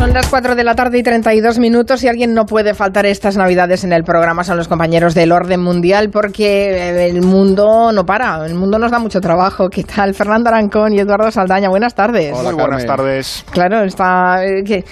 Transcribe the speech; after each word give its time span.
Son 0.00 0.14
las 0.14 0.28
4 0.28 0.54
de 0.54 0.64
la 0.64 0.74
tarde 0.74 0.96
y 0.96 1.02
32 1.02 1.58
minutos 1.58 2.02
y 2.02 2.08
alguien 2.08 2.32
no 2.32 2.46
puede 2.46 2.72
faltar 2.72 3.04
estas 3.04 3.36
navidades 3.36 3.84
en 3.84 3.92
el 3.92 4.02
programa. 4.02 4.44
Son 4.44 4.56
los 4.56 4.66
compañeros 4.66 5.14
del 5.14 5.30
orden 5.30 5.60
mundial 5.60 6.08
porque 6.10 6.70
eh, 6.70 7.10
el 7.10 7.20
mundo 7.20 7.92
no 7.92 8.06
para, 8.06 8.46
el 8.46 8.54
mundo 8.54 8.78
nos 8.78 8.90
da 8.90 8.98
mucho 8.98 9.20
trabajo. 9.20 9.68
¿Qué 9.68 9.84
tal? 9.84 10.14
Fernando 10.14 10.48
Arancón 10.48 10.94
y 10.94 11.00
Eduardo 11.00 11.30
Saldaña, 11.30 11.68
buenas 11.68 11.94
tardes. 11.94 12.32
Hola, 12.34 12.52
Muy 12.52 12.62
buenas 12.62 12.86
tardes. 12.86 13.44
Claro, 13.50 13.82
está... 13.82 14.42
Eh, 14.42 14.82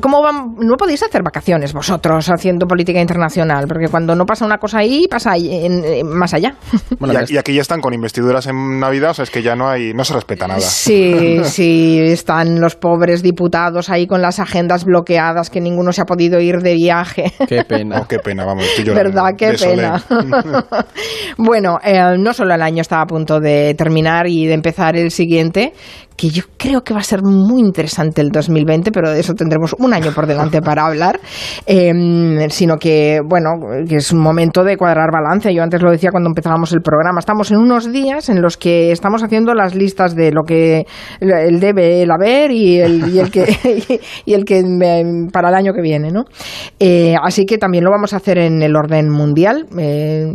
¿Cómo 0.00 0.22
van? 0.22 0.54
No 0.58 0.76
podéis 0.78 1.02
hacer 1.02 1.22
vacaciones 1.22 1.74
vosotros 1.74 2.26
haciendo 2.30 2.66
política 2.66 3.02
internacional, 3.02 3.66
porque 3.68 3.88
cuando 3.90 4.14
no 4.16 4.24
pasa 4.24 4.46
una 4.46 4.56
cosa 4.56 4.78
ahí, 4.78 5.06
pasa 5.10 5.36
en, 5.36 6.08
más 6.08 6.32
allá. 6.32 6.54
Bueno, 6.98 7.20
y, 7.28 7.36
aquí 7.36 7.52
ya 7.52 7.60
están 7.60 7.82
con 7.82 7.92
investiduras 7.92 8.46
en 8.46 8.80
Navidad, 8.80 9.10
o 9.10 9.14
sea, 9.14 9.24
es 9.24 9.30
que 9.30 9.42
ya 9.42 9.56
no 9.56 9.68
hay, 9.68 9.92
no 9.92 10.04
se 10.04 10.14
respeta 10.14 10.46
nada. 10.46 10.60
Sí, 10.60 11.40
sí, 11.44 12.00
están 12.00 12.60
los 12.60 12.76
pobres 12.76 13.22
diputados 13.22 13.90
ahí 13.90 14.06
con 14.06 14.22
las 14.22 14.38
agendas 14.38 14.53
bloqueadas, 14.84 15.50
que 15.50 15.60
ninguno 15.60 15.92
se 15.92 16.02
ha 16.02 16.04
podido 16.04 16.40
ir 16.40 16.58
de 16.58 16.74
viaje. 16.74 17.32
Qué 17.48 17.64
pena. 17.64 18.00
Oh, 18.00 18.08
qué 18.08 18.18
pena, 18.18 18.44
vamos, 18.44 18.64
estoy 18.64 18.94
¿Verdad? 18.94 19.34
Qué 19.36 19.52
pena. 19.52 20.02
bueno, 21.38 21.78
eh, 21.82 22.16
no 22.18 22.32
solo 22.32 22.54
el 22.54 22.62
año 22.62 22.80
estaba 22.80 23.02
a 23.02 23.06
punto 23.06 23.40
de 23.40 23.74
terminar 23.76 24.26
y 24.26 24.46
de 24.46 24.54
empezar 24.54 24.96
el 24.96 25.10
siguiente, 25.10 25.72
que 26.16 26.28
yo 26.28 26.44
creo 26.56 26.82
que 26.82 26.94
va 26.94 27.00
a 27.00 27.04
ser 27.04 27.22
muy 27.22 27.60
interesante 27.60 28.20
el 28.20 28.30
2020, 28.30 28.92
pero 28.92 29.10
de 29.10 29.20
eso 29.20 29.34
tendremos 29.34 29.74
un 29.78 29.92
año 29.92 30.12
por 30.12 30.26
delante 30.26 30.62
para 30.62 30.86
hablar, 30.86 31.18
em, 31.66 32.48
sino 32.50 32.76
que, 32.76 33.20
bueno, 33.24 33.50
que 33.88 33.96
es 33.96 34.12
un 34.12 34.20
momento 34.20 34.62
de 34.62 34.76
cuadrar 34.76 35.10
balance. 35.12 35.52
Yo 35.52 35.62
antes 35.62 35.82
lo 35.82 35.90
decía 35.90 36.10
cuando 36.10 36.30
empezábamos 36.30 36.72
el 36.72 36.80
programa. 36.82 37.18
Estamos 37.18 37.50
en 37.50 37.58
unos 37.58 37.92
días 37.92 38.28
en 38.28 38.40
los 38.40 38.56
que 38.56 38.92
estamos 38.92 39.22
haciendo 39.22 39.54
las 39.54 39.74
listas 39.74 40.14
de 40.14 40.30
lo 40.30 40.42
que 40.44 40.86
el 41.20 41.58
debe 41.58 42.02
el 42.02 42.10
haber 42.10 42.50
y 42.50 42.78
el, 42.78 43.12
y 43.12 43.18
el 43.18 43.30
que, 43.30 44.00
y 44.24 44.34
el 44.34 44.43
que 44.44 44.62
para 45.32 45.48
el 45.48 45.54
año 45.54 45.72
que 45.72 45.80
viene, 45.80 46.10
¿no? 46.10 46.24
Eh, 46.78 47.14
así 47.22 47.46
que 47.46 47.58
también 47.58 47.84
lo 47.84 47.90
vamos 47.90 48.12
a 48.12 48.16
hacer 48.16 48.38
en 48.38 48.62
el 48.62 48.76
orden 48.76 49.10
mundial, 49.10 49.66
eh, 49.78 50.26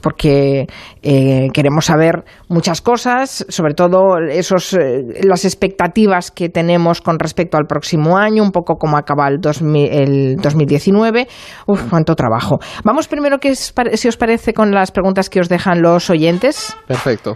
porque 0.00 0.66
eh, 1.02 1.48
queremos 1.52 1.86
saber 1.86 2.24
muchas 2.48 2.80
cosas, 2.80 3.44
sobre 3.48 3.74
todo 3.74 4.18
esos 4.28 4.76
las 5.22 5.44
expectativas 5.44 6.30
que 6.30 6.48
tenemos 6.48 7.00
con 7.00 7.18
respecto 7.18 7.56
al 7.56 7.66
próximo 7.66 8.16
año, 8.16 8.42
un 8.42 8.52
poco 8.52 8.76
como 8.76 8.96
acaba 8.96 9.28
el, 9.28 9.40
2019. 9.40 11.26
Uf, 11.66 11.82
cuánto 11.90 12.14
trabajo. 12.14 12.58
Vamos 12.84 13.08
primero, 13.08 13.38
que 13.38 13.54
si 13.54 14.08
os 14.08 14.16
parece, 14.16 14.52
con 14.52 14.70
las 14.72 14.90
preguntas 14.90 15.30
que 15.30 15.40
os 15.40 15.48
dejan 15.48 15.82
los 15.82 16.10
oyentes. 16.10 16.76
Perfecto 16.86 17.34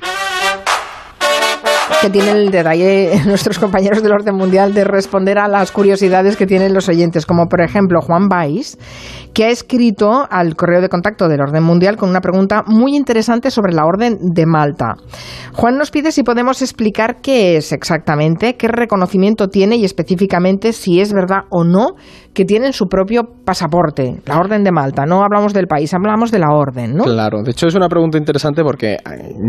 que 2.00 2.10
tienen 2.10 2.36
el 2.36 2.50
detalle 2.50 3.20
nuestros 3.27 3.58
compañeros 3.58 4.02
del 4.02 4.12
orden 4.12 4.34
mundial 4.34 4.72
de 4.72 4.84
responder 4.84 5.38
a 5.38 5.48
las 5.48 5.72
curiosidades 5.72 6.36
que 6.36 6.46
tienen 6.46 6.72
los 6.72 6.88
oyentes, 6.88 7.27
como 7.27 7.46
por 7.46 7.60
ejemplo 7.60 8.00
Juan 8.00 8.28
Baís, 8.28 8.78
que 9.39 9.44
ha 9.44 9.50
escrito 9.50 10.27
al 10.28 10.56
correo 10.56 10.81
de 10.81 10.89
contacto 10.89 11.28
del 11.28 11.41
orden 11.41 11.62
mundial 11.62 11.97
con 11.97 12.11
una 12.11 12.20
pregunta 12.20 12.64
muy 12.67 12.97
interesante 12.97 13.53
sobre 13.53 13.72
la 13.72 13.84
orden 13.84 14.19
de 14.34 14.47
Malta. 14.47 14.97
Juan 15.55 15.78
nos 15.78 15.92
pide 15.92 16.11
si 16.11 16.25
podemos 16.25 16.61
explicar 16.61 17.20
qué 17.22 17.56
es 17.56 17.70
exactamente, 17.70 18.56
qué 18.56 18.67
reconocimiento 18.67 19.47
tiene 19.47 19.77
y 19.77 19.84
específicamente 19.84 20.72
si 20.72 21.00
es 21.00 21.12
verdad 21.12 21.42
o 21.50 21.62
no 21.62 21.91
que 22.34 22.45
tienen 22.45 22.72
su 22.72 22.86
propio 22.86 23.22
pasaporte, 23.45 24.20
la 24.27 24.39
Orden 24.39 24.62
de 24.62 24.70
Malta. 24.70 25.06
No 25.06 25.25
hablamos 25.25 25.52
del 25.52 25.67
país, 25.67 25.92
hablamos 25.95 26.30
de 26.30 26.39
la 26.39 26.50
Orden, 26.52 26.95
¿no? 26.95 27.05
Claro, 27.05 27.42
de 27.42 27.50
hecho 27.50 27.67
es 27.67 27.75
una 27.75 27.89
pregunta 27.89 28.19
interesante 28.19 28.62
porque 28.62 28.95
eh, 28.95 28.98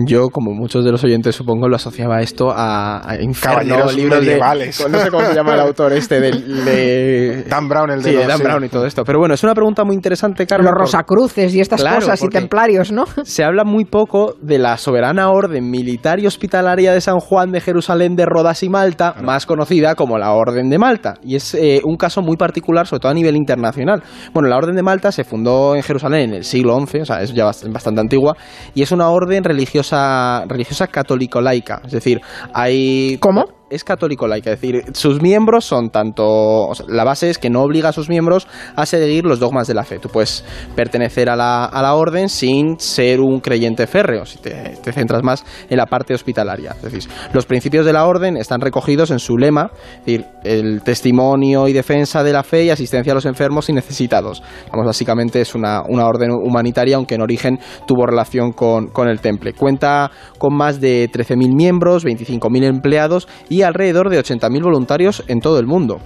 yo, 0.07 0.29
como 0.29 0.51
muchos 0.53 0.83
de 0.85 0.91
los 0.91 1.03
oyentes, 1.03 1.35
supongo, 1.35 1.67
lo 1.67 1.75
asociaba 1.75 2.21
esto 2.21 2.49
a, 2.51 3.07
a 3.07 3.21
Inferno, 3.21 3.91
libros 3.91 3.95
medievales. 4.19 4.87
no 4.89 4.97
sé 4.99 5.11
cómo 5.11 5.23
se 5.25 5.35
llama 5.35 5.53
el 5.53 5.59
autor 5.59 5.93
este 5.93 6.19
de... 6.19 7.43
Dan 7.47 7.67
Brown, 7.67 7.91
el 7.91 8.01
de, 8.01 8.09
sí, 8.11 8.15
de 8.15 8.25
Dan 8.25 8.39
Brown 8.39 8.63
y 8.63 8.69
todo 8.69 8.85
esto. 8.85 9.03
Pero 9.03 9.19
bueno, 9.19 9.35
es 9.35 9.43
una 9.43 9.53
pregunta 9.53 9.78
muy 9.83 9.95
interesante, 9.95 10.45
Carlos. 10.45 10.71
Los 10.71 10.79
Rosacruces 10.79 11.53
y 11.53 11.59
estas 11.59 11.83
cosas 11.83 12.21
y 12.23 12.27
templarios, 12.29 12.91
¿no? 12.91 13.05
Se 13.23 13.43
habla 13.43 13.63
muy 13.63 13.85
poco 13.85 14.35
de 14.41 14.59
la 14.59 14.77
soberana 14.77 15.29
orden 15.29 15.69
militar 15.69 16.19
y 16.19 16.27
hospitalaria 16.27 16.93
de 16.93 17.01
San 17.01 17.19
Juan 17.19 17.51
de 17.51 17.61
Jerusalén 17.61 18.15
de 18.15 18.25
Rodas 18.25 18.63
y 18.63 18.69
Malta, 18.69 19.15
más 19.21 19.45
conocida 19.45 19.95
como 19.95 20.17
la 20.17 20.31
Orden 20.31 20.69
de 20.69 20.77
Malta. 20.77 21.15
Y 21.23 21.35
es 21.35 21.53
eh, 21.55 21.81
un 21.83 21.97
caso 21.97 22.21
muy 22.21 22.37
particular 22.37 22.87
sobre 22.87 23.01
todo 23.01 23.11
a 23.11 23.15
nivel 23.15 23.35
internacional. 23.35 24.03
Bueno, 24.33 24.49
la 24.49 24.57
Orden 24.57 24.75
de 24.75 24.83
Malta 24.83 25.11
se 25.11 25.23
fundó 25.23 25.75
en 25.75 25.83
Jerusalén 25.83 26.29
en 26.29 26.33
el 26.35 26.43
siglo 26.43 26.79
XI, 26.79 27.01
o 27.01 27.05
sea, 27.05 27.21
es 27.21 27.33
ya 27.33 27.45
bastante 27.45 28.01
antigua, 28.01 28.35
y 28.73 28.81
es 28.81 28.91
una 28.91 29.09
orden 29.09 29.43
religiosa, 29.43 30.43
religiosa 30.47 30.87
católico-laica. 30.87 31.81
Es 31.85 31.91
decir, 31.91 32.21
hay... 32.53 33.17
¿Cómo? 33.19 33.58
Es 33.69 33.83
católico 33.83 34.27
laica, 34.27 34.51
es 34.51 34.61
decir, 34.61 34.83
sus 34.93 35.21
miembros 35.21 35.65
son 35.65 35.89
tanto, 35.89 36.71
la 36.87 37.03
base 37.03 37.29
es 37.29 37.37
que 37.37 37.49
no 37.49 37.61
obliga 37.61 37.89
a 37.89 37.93
sus 37.93 38.09
miembros 38.09 38.47
a 38.75 38.85
seguir 38.85 39.25
los 39.25 39.39
dogmas 39.39 39.67
de 39.67 39.73
la 39.73 39.83
fe. 39.83 39.99
Tú 39.99 40.09
puedes 40.09 40.43
pertenecer 40.75 41.29
a 41.29 41.35
la, 41.35 41.65
a 41.65 41.81
la 41.81 41.93
orden 41.95 42.29
sin 42.29 42.79
ser 42.79 43.21
un 43.21 43.39
creyente 43.39 43.87
férreo, 43.87 44.25
si 44.25 44.39
te, 44.39 44.75
centras 44.91 45.23
más 45.23 45.45
en 45.69 45.77
la 45.77 45.85
parte 45.85 46.13
hospitalaria. 46.13 46.71
Es 46.71 46.81
decir, 46.81 47.03
los 47.33 47.45
principios 47.45 47.85
de 47.85 47.93
la 47.93 48.05
orden 48.05 48.37
están 48.37 48.61
recogidos 48.61 49.11
en 49.11 49.19
su 49.19 49.37
lema, 49.37 49.71
es 49.99 50.05
decir, 50.05 50.25
el 50.43 50.81
testimonio 50.81 51.67
y 51.67 51.73
defensa 51.73 52.23
de 52.23 52.33
la 52.33 52.43
fe 52.43 52.63
y 52.65 52.69
asistencia 52.69 53.11
a 53.11 53.15
los 53.15 53.25
enfermos 53.25 53.69
y 53.69 53.73
necesitados. 53.73 54.41
Vamos, 54.71 54.87
básicamente 54.87 55.41
es 55.41 55.53
una, 55.53 55.83
una 55.87 56.07
orden 56.07 56.31
humanitaria, 56.31 56.95
aunque 56.95 57.15
en 57.15 57.21
origen 57.21 57.59
tuvo 57.85 58.05
relación 58.05 58.51
con, 58.51 58.87
con 58.87 59.07
el 59.07 59.19
temple. 59.19 59.53
Cuenta 59.53 60.11
con 60.37 60.55
más 60.55 60.81
de 60.81 61.09
13.000 61.11 61.55
miembros, 61.55 62.05
25.000 62.05 62.63
empleados 62.63 63.27
y 63.49 63.58
alrededor 63.63 64.09
de 64.09 64.19
80.000 64.19 64.63
voluntarios 64.63 65.23
en 65.27 65.41
todo 65.41 65.59
el 65.59 65.67
mundo. 65.67 65.99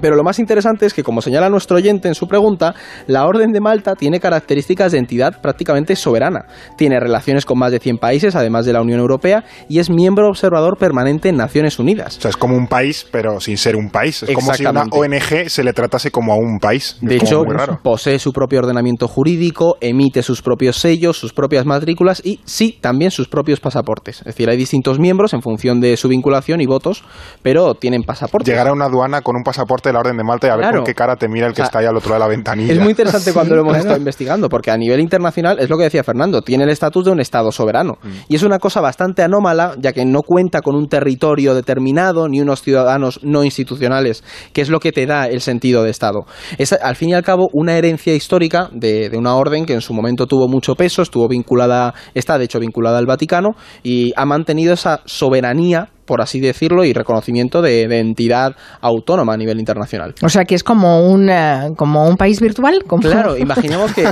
Pero 0.00 0.16
lo 0.16 0.22
más 0.22 0.38
interesante 0.38 0.86
es 0.86 0.94
que, 0.94 1.02
como 1.02 1.22
señala 1.22 1.48
nuestro 1.48 1.76
oyente 1.76 2.08
en 2.08 2.14
su 2.14 2.26
pregunta, 2.26 2.74
la 3.06 3.26
Orden 3.26 3.52
de 3.52 3.60
Malta 3.60 3.94
tiene 3.94 4.20
características 4.20 4.92
de 4.92 4.98
entidad 4.98 5.40
prácticamente 5.40 5.96
soberana. 5.96 6.46
Tiene 6.76 7.00
relaciones 7.00 7.44
con 7.44 7.58
más 7.58 7.72
de 7.72 7.78
100 7.78 7.98
países, 7.98 8.36
además 8.36 8.66
de 8.66 8.72
la 8.72 8.80
Unión 8.80 9.00
Europea, 9.00 9.44
y 9.68 9.78
es 9.78 9.90
miembro 9.90 10.28
observador 10.28 10.78
permanente 10.78 11.28
en 11.28 11.36
Naciones 11.36 11.78
Unidas. 11.78 12.18
O 12.18 12.20
sea, 12.20 12.30
es 12.30 12.36
como 12.36 12.56
un 12.56 12.66
país, 12.66 13.06
pero 13.10 13.40
sin 13.40 13.56
ser 13.56 13.76
un 13.76 13.90
país. 13.90 14.22
Es 14.22 14.34
como 14.34 14.54
si 14.54 14.64
a 14.64 14.70
una 14.70 14.84
ONG 14.90 15.48
se 15.48 15.64
le 15.64 15.72
tratase 15.72 16.10
como 16.10 16.32
a 16.32 16.36
un 16.36 16.58
país. 16.58 16.96
De 17.00 17.16
hecho, 17.16 17.44
posee 17.82 18.18
su 18.18 18.32
propio 18.32 18.60
ordenamiento 18.60 19.08
jurídico, 19.08 19.76
emite 19.80 20.22
sus 20.22 20.42
propios 20.42 20.76
sellos, 20.76 21.18
sus 21.18 21.32
propias 21.32 21.66
matrículas 21.66 22.22
y, 22.24 22.40
sí, 22.44 22.78
también 22.80 23.10
sus 23.10 23.28
propios 23.28 23.60
pasaportes. 23.60 24.18
Es 24.18 24.24
decir, 24.24 24.48
hay 24.48 24.56
distintos 24.56 24.98
miembros 24.98 25.34
en 25.34 25.42
función 25.42 25.80
de 25.80 25.96
su 25.96 26.08
vinculación 26.08 26.60
y 26.60 26.66
votos, 26.66 27.04
pero 27.42 27.74
tienen 27.74 28.02
pasaportes. 28.02 28.48
Llegar 28.48 28.68
a 28.68 28.72
una 28.72 28.86
aduana 28.86 29.22
con 29.22 29.36
un 29.36 29.42
pasaporte 29.42 29.77
de 29.82 29.92
la 29.92 30.00
Orden 30.00 30.16
de 30.16 30.24
Malta 30.24 30.46
y 30.46 30.50
a 30.50 30.56
ver 30.56 30.74
con 30.74 30.84
qué 30.84 30.94
cara 30.94 31.16
te 31.16 31.28
mira 31.28 31.46
el 31.46 31.54
que 31.54 31.62
está 31.62 31.78
ahí 31.78 31.86
al 31.86 31.96
otro 31.96 32.10
lado 32.10 32.24
de 32.24 32.28
la 32.28 32.28
ventanilla. 32.28 32.72
Es 32.72 32.80
muy 32.80 32.90
interesante 32.90 33.32
cuando 33.32 33.54
lo 33.54 33.60
hemos 33.62 33.76
estado 33.76 33.96
investigando, 33.96 34.48
porque 34.48 34.70
a 34.70 34.76
nivel 34.76 35.00
internacional, 35.00 35.58
es 35.58 35.68
lo 35.68 35.76
que 35.76 35.84
decía 35.84 36.04
Fernando, 36.04 36.42
tiene 36.42 36.64
el 36.64 36.70
estatus 36.70 37.04
de 37.04 37.10
un 37.10 37.20
Estado 37.20 37.52
soberano. 37.52 37.98
Mm. 38.02 38.08
Y 38.28 38.36
es 38.36 38.42
una 38.42 38.58
cosa 38.58 38.80
bastante 38.80 39.22
anómala, 39.22 39.74
ya 39.78 39.92
que 39.92 40.04
no 40.04 40.22
cuenta 40.22 40.60
con 40.60 40.74
un 40.74 40.88
territorio 40.88 41.54
determinado 41.54 42.28
ni 42.28 42.40
unos 42.40 42.62
ciudadanos 42.62 43.20
no 43.22 43.44
institucionales, 43.44 44.24
que 44.52 44.62
es 44.62 44.68
lo 44.68 44.80
que 44.80 44.92
te 44.92 45.06
da 45.06 45.26
el 45.26 45.40
sentido 45.40 45.82
de 45.82 45.90
Estado. 45.90 46.26
Es, 46.58 46.72
al 46.72 46.96
fin 46.96 47.10
y 47.10 47.14
al 47.14 47.22
cabo, 47.22 47.48
una 47.52 47.76
herencia 47.76 48.14
histórica 48.14 48.68
de, 48.72 49.10
de 49.10 49.16
una 49.16 49.34
orden 49.34 49.66
que 49.66 49.74
en 49.74 49.80
su 49.80 49.92
momento 49.92 50.26
tuvo 50.26 50.48
mucho 50.48 50.74
peso, 50.74 51.02
estuvo 51.02 51.28
vinculada, 51.28 51.94
está 52.14 52.38
de 52.38 52.44
hecho 52.44 52.58
vinculada 52.58 52.98
al 52.98 53.06
Vaticano 53.06 53.50
y 53.82 54.12
ha 54.16 54.24
mantenido 54.24 54.74
esa 54.74 55.00
soberanía 55.04 55.90
por 56.08 56.22
así 56.22 56.40
decirlo, 56.40 56.84
y 56.84 56.94
reconocimiento 56.94 57.62
de, 57.62 57.82
entidad 57.98 58.56
autónoma 58.80 59.34
a 59.34 59.36
nivel 59.36 59.58
internacional. 59.60 60.14
O 60.22 60.28
sea 60.28 60.44
que 60.44 60.54
es 60.54 60.64
como 60.64 61.06
un, 61.06 61.28
eh, 61.28 61.72
como 61.76 62.08
un 62.08 62.16
país 62.16 62.40
virtual. 62.40 62.82
Claro, 63.00 63.36
imaginemos 63.38 63.92
que, 63.92 64.04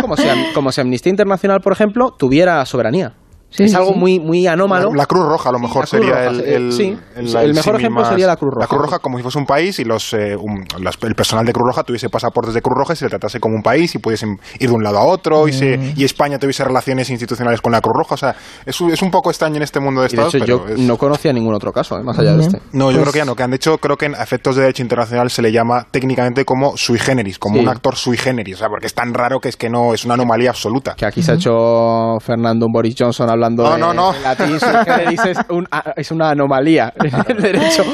como, 0.00 0.16
como 0.54 0.72
si 0.72 0.80
Amnistía 0.80 1.10
Internacional, 1.10 1.60
por 1.60 1.72
ejemplo, 1.72 2.14
tuviera 2.18 2.64
soberanía 2.64 3.12
es 3.58 3.74
algo 3.74 3.94
muy, 3.94 4.20
muy 4.20 4.46
anómalo. 4.46 4.92
La, 4.94 5.06
Cruz 5.06 5.26
Roja 5.26 5.48
a 5.48 5.52
lo 5.52 5.58
mejor 5.58 5.86
sería 5.86 6.26
el, 6.26 6.40
el, 6.40 7.54
mejor 7.54 7.76
ejemplo 7.76 8.04
sería 8.04 8.26
la 8.26 8.36
Cruz 8.36 8.54
Roja. 8.54 8.60
La 8.60 8.66
Cruz 8.66 8.82
Roja 8.82 8.98
como 8.98 9.16
si 9.18 9.22
fuese 9.22 9.38
un 9.38 9.46
país 9.46 9.78
y 9.78 9.84
los, 9.84 10.12
eh, 10.14 10.36
el 10.36 11.14
personal 11.14 11.44
de 11.44 11.52
Cruz 11.52 11.66
Roja 11.66 11.82
tuviese 11.82 12.08
pasaportes 12.08 12.54
de 12.54 12.62
Cruz 12.62 12.76
Roja 12.76 12.92
y 12.92 12.96
se 12.96 13.04
le 13.04 13.10
tratase 13.10 13.40
como 13.40 13.54
un 13.54 13.62
país 13.62 13.94
y 13.94 13.98
pudiesen 13.98 14.38
ir 14.58 14.68
de 14.68 14.74
un 14.74 14.82
lado 14.82 14.98
a 14.98 15.04
otro 15.04 15.48
y, 15.48 15.52
se, 15.52 15.78
mm. 15.78 15.92
y 15.96 16.04
España 16.04 16.38
tuviese 16.38 16.64
relaciones 16.64 17.10
institucionales 17.10 17.60
con 17.60 17.72
la 17.72 17.80
Cruz 17.80 17.94
Roja. 17.96 18.14
O 18.14 18.18
sea, 18.18 18.36
es, 18.64 18.80
es 18.80 19.02
un 19.02 19.10
poco 19.10 19.30
extraño 19.30 19.56
en 19.56 19.62
este 19.62 19.80
mundo 19.80 20.00
de 20.00 20.08
Estados 20.08 20.32
De 20.32 20.38
hecho, 20.38 20.68
yo 20.68 20.76
no 20.76 20.96
conocía 20.96 21.32
ningún 21.32 21.54
otro 21.54 21.72
caso, 21.72 21.98
eh, 21.98 22.02
más 22.02 22.18
allá 22.18 22.34
de 22.34 22.42
este. 22.42 22.60
No, 22.72 22.90
yo 22.90 22.98
pues 22.98 23.02
creo 23.02 23.12
que 23.12 23.18
ya 23.18 23.24
no. 23.24 23.36
Que 23.36 23.42
han 23.42 23.54
hecho, 23.54 23.78
creo 23.78 23.96
que 23.96 24.06
en 24.06 24.14
efectos 24.14 24.56
de 24.56 24.62
derecho 24.62 24.82
internacional 24.82 25.30
se 25.30 25.42
le 25.42 25.52
llama 25.52 25.86
técnicamente 25.90 26.44
como 26.44 26.76
sui 26.76 26.98
generis, 26.98 27.38
como 27.38 27.60
un 27.60 27.68
actor 27.68 27.96
sui 27.96 28.16
generis. 28.16 28.56
O 28.56 28.58
sea, 28.58 28.68
porque 28.68 28.86
es 28.86 28.94
tan 28.94 29.14
raro 29.14 29.40
que 29.40 29.48
es 29.48 29.56
que 29.56 29.68
no 29.68 29.94
es 29.94 30.04
una 30.04 30.14
anomalía 30.14 30.50
absoluta. 30.50 30.94
Que 30.94 31.06
aquí 31.06 31.22
se 31.22 31.32
ha 31.32 31.34
hecho 31.34 32.18
Fernando 32.20 32.66
Boris 32.72 32.94
Johnson 32.98 33.30
hablando 33.46 33.78
no, 33.78 33.92
no, 33.92 34.12
no 34.12 34.18
latín 34.20 34.58
es, 35.96 36.10
una 36.10 36.30
anomalía 36.30 36.92
en 37.02 37.36
el 37.36 37.42
derecho. 37.42 37.84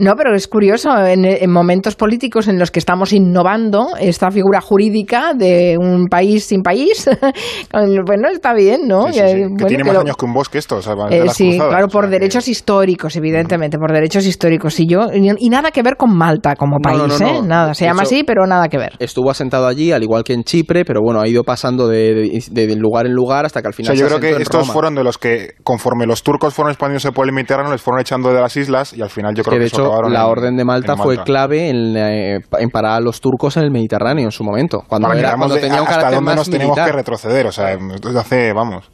No, 0.00 0.16
pero 0.16 0.34
es 0.34 0.48
curioso, 0.48 0.90
en, 1.06 1.50
momentos 1.50 1.94
políticos 1.94 2.48
en 2.48 2.58
los 2.58 2.70
que 2.70 2.78
estamos 2.78 3.12
innovando 3.12 3.88
esta 4.00 4.30
figura 4.30 4.60
jurídica 4.60 5.34
de 5.34 5.76
un 5.78 6.06
país 6.06 6.44
sin 6.44 6.62
país, 6.62 7.08
bueno, 7.72 8.28
está 8.28 8.54
bien, 8.54 8.88
¿no? 8.88 9.06
que 9.06 9.64
tiene 9.66 9.84
más 9.84 9.98
años 9.98 10.16
que 10.16 10.24
un 10.24 10.32
bosque 10.32 10.58
esto, 10.58 10.76
o 10.76 10.82
sea, 10.82 10.94
eh, 11.10 11.28
Sí, 11.28 11.58
claro, 11.58 11.88
por 11.88 12.08
derechos 12.08 12.48
históricos, 12.48 13.14
evidentemente, 13.16 13.78
por 13.78 13.92
derechos 13.92 14.26
históricos. 14.26 14.78
Y 14.80 14.86
yo 14.86 15.08
y 15.12 15.50
nada 15.50 15.70
que 15.70 15.82
ver 15.82 15.96
con 15.96 16.16
Malta 16.16 16.56
como 16.56 16.78
país, 16.78 17.20
¿eh? 17.20 17.40
Nada, 17.44 17.74
se 17.74 17.84
llama 17.84 18.02
así, 18.02 18.24
pero 18.24 18.46
nada 18.46 18.68
que 18.68 18.78
ver. 18.78 18.92
Estuvo 18.98 19.30
asentado 19.30 19.66
allí, 19.66 19.92
al 19.92 20.02
igual 20.02 20.24
que 20.24 20.32
en 20.32 20.44
Chipre, 20.44 20.84
pero 20.84 21.00
bueno, 21.02 21.20
ha 21.20 21.28
ido 21.28 21.44
pasando 21.44 21.88
de, 21.88 22.42
lugar 22.76 23.06
en 23.06 23.12
lugar 23.12 23.44
hasta 23.44 23.60
que 23.60 23.68
al 23.68 23.74
final. 23.74 23.92
O 23.92 23.96
sea, 23.96 24.08
yo 24.08 24.18
creo 24.18 24.36
que 24.36 24.42
estos 24.42 24.70
fueron 24.70 24.94
de 24.94 25.04
los 25.04 25.18
que, 25.18 25.54
conforme 25.62 26.06
los 26.06 26.22
turcos 26.22 26.54
fueron 26.54 26.70
expandiéndose 26.70 27.12
por 27.12 27.26
el 27.26 27.32
Mediterráneo, 27.32 27.72
les 27.72 27.82
fueron 27.82 28.00
echando 28.00 28.32
de 28.32 28.40
las 28.40 28.56
islas 28.56 28.94
y 28.94 29.02
al 29.02 29.10
final 29.10 29.34
yo 29.34 29.42
creo 29.42 29.58
que, 29.58 29.60
de 29.60 29.66
hecho 29.66 29.89
la 30.08 30.26
orden 30.26 30.56
de 30.56 30.64
Malta, 30.64 30.96
fue 30.96 31.18
clave 31.22 31.68
en, 31.68 31.96
eh, 31.96 32.38
en, 32.58 32.70
parar 32.70 32.92
a 32.92 33.00
los 33.00 33.20
turcos 33.20 33.56
en 33.56 33.64
el 33.64 33.70
Mediterráneo 33.70 34.24
en 34.24 34.30
su 34.30 34.44
momento. 34.44 34.82
Cuando, 34.88 35.12
era, 35.12 35.36
cuando 35.36 35.56
tenía 35.56 35.82
un 35.82 35.88
hasta 35.88 36.10
dónde 36.10 36.34
nos 36.34 36.50
tenemos 36.50 36.76
que 36.78 36.92
retroceder, 36.92 37.46
o 37.46 37.52
sea, 37.52 37.76
hace, 38.18 38.52
vamos. 38.52 38.90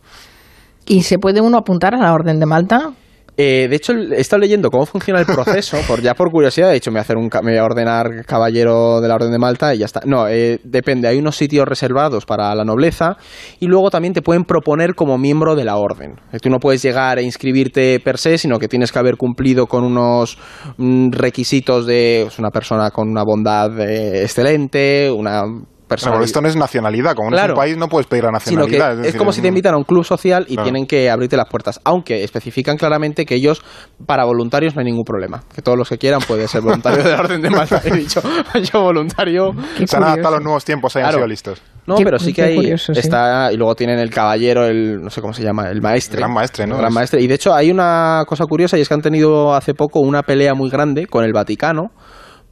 ¿Y 0.86 1.02
se 1.02 1.18
puede 1.18 1.40
uno 1.40 1.58
apuntar 1.58 1.94
a 1.94 1.98
la 1.98 2.12
orden 2.12 2.38
de 2.38 2.46
Malta? 2.46 2.92
Eh, 3.36 3.66
de 3.68 3.76
hecho, 3.76 3.92
he 3.92 4.20
estado 4.20 4.40
leyendo 4.40 4.70
cómo 4.70 4.86
funciona 4.86 5.20
el 5.20 5.26
proceso, 5.26 5.76
por, 5.86 6.00
ya 6.00 6.14
por 6.14 6.30
curiosidad, 6.30 6.70
he 6.70 6.74
dicho, 6.74 6.90
me 6.90 6.94
voy 6.94 7.00
a, 7.00 7.02
hacer 7.02 7.16
un, 7.16 7.28
me 7.42 7.52
voy 7.52 7.58
a 7.58 7.64
ordenar 7.64 8.24
caballero 8.24 9.00
de 9.00 9.08
la 9.08 9.14
Orden 9.14 9.30
de 9.30 9.38
Malta 9.38 9.74
y 9.74 9.78
ya 9.78 9.84
está. 9.84 10.00
No, 10.06 10.26
eh, 10.26 10.58
depende, 10.64 11.08
hay 11.08 11.18
unos 11.18 11.36
sitios 11.36 11.68
reservados 11.68 12.24
para 12.24 12.54
la 12.54 12.64
nobleza 12.64 13.18
y 13.60 13.66
luego 13.66 13.90
también 13.90 14.14
te 14.14 14.22
pueden 14.22 14.44
proponer 14.44 14.94
como 14.94 15.18
miembro 15.18 15.54
de 15.54 15.64
la 15.64 15.76
Orden. 15.76 16.14
Eh, 16.32 16.38
tú 16.40 16.48
no 16.48 16.58
puedes 16.58 16.82
llegar 16.82 17.18
e 17.18 17.22
inscribirte 17.22 18.00
per 18.00 18.16
se, 18.16 18.38
sino 18.38 18.58
que 18.58 18.68
tienes 18.68 18.90
que 18.90 18.98
haber 18.98 19.16
cumplido 19.16 19.66
con 19.66 19.84
unos 19.84 20.38
mm, 20.78 21.10
requisitos 21.10 21.86
de 21.86 22.28
una 22.38 22.50
persona 22.50 22.90
con 22.90 23.08
una 23.08 23.22
bondad 23.22 23.78
excelente, 23.78 25.10
una 25.10 25.44
pero 25.88 26.22
esto 26.22 26.40
no 26.40 26.48
es 26.48 26.56
nacionalidad, 26.56 27.14
como 27.14 27.30
no 27.30 27.36
es 27.36 27.48
un 27.48 27.54
país 27.54 27.76
no 27.76 27.88
puedes 27.88 28.06
pedir 28.06 28.24
la 28.24 28.32
nacionalidad. 28.32 29.04
es, 29.04 29.14
como 29.14 29.32
si 29.32 29.40
te 29.40 29.48
invitan 29.48 29.74
a 29.74 29.76
un 29.76 29.84
club 29.84 30.04
social 30.04 30.44
y 30.48 30.56
tienen 30.56 30.86
que 30.86 31.10
abrirte 31.10 31.36
las 31.36 31.48
puertas, 31.48 31.80
aunque 31.84 32.24
especifican 32.24 32.76
claramente 32.76 33.24
que 33.24 33.36
ellos 33.36 33.62
para 34.04 34.24
voluntarios 34.24 34.74
no 34.74 34.80
hay 34.80 34.86
ningún 34.86 35.04
problema, 35.04 35.44
que 35.54 35.62
todos 35.62 35.78
los 35.78 35.88
que 35.88 35.98
quieran 35.98 36.20
pueden 36.26 36.48
ser 36.48 36.62
voluntarios 36.62 37.04
de 37.04 37.12
la 37.12 37.20
Orden 37.20 37.40
de 37.40 37.50
Malta. 37.50 37.80
He 37.84 37.90
dicho, 37.92 38.20
yo 38.72 38.82
voluntario. 38.82 39.52
Se 39.84 39.96
han 39.96 40.04
adaptado 40.04 40.36
los 40.36 40.44
nuevos 40.44 40.64
tiempos, 40.64 40.96
hayan 40.96 41.12
sido 41.12 41.26
listos. 41.26 41.62
No, 41.86 41.96
pero 41.96 42.18
sí 42.18 42.32
que 42.32 42.42
hay 42.42 42.72
está 42.72 43.52
y 43.52 43.56
luego 43.56 43.76
tienen 43.76 44.00
el 44.00 44.10
caballero, 44.10 44.66
el 44.66 45.00
no 45.00 45.10
sé 45.10 45.20
cómo 45.20 45.32
se 45.32 45.44
llama, 45.44 45.70
el 45.70 45.80
maestre. 45.80 46.18
gran 46.18 46.32
maestre, 46.32 46.66
¿no? 46.66 46.76
gran 46.76 46.92
maestre. 46.92 47.20
Y 47.22 47.28
de 47.28 47.34
hecho 47.34 47.54
hay 47.54 47.70
una 47.70 48.24
cosa 48.26 48.44
curiosa 48.46 48.76
y 48.76 48.80
es 48.80 48.88
que 48.88 48.94
han 48.94 49.02
tenido 49.02 49.54
hace 49.54 49.72
poco 49.72 50.00
una 50.00 50.22
pelea 50.22 50.54
muy 50.54 50.68
grande 50.68 51.06
con 51.06 51.24
el 51.24 51.32
Vaticano 51.32 51.92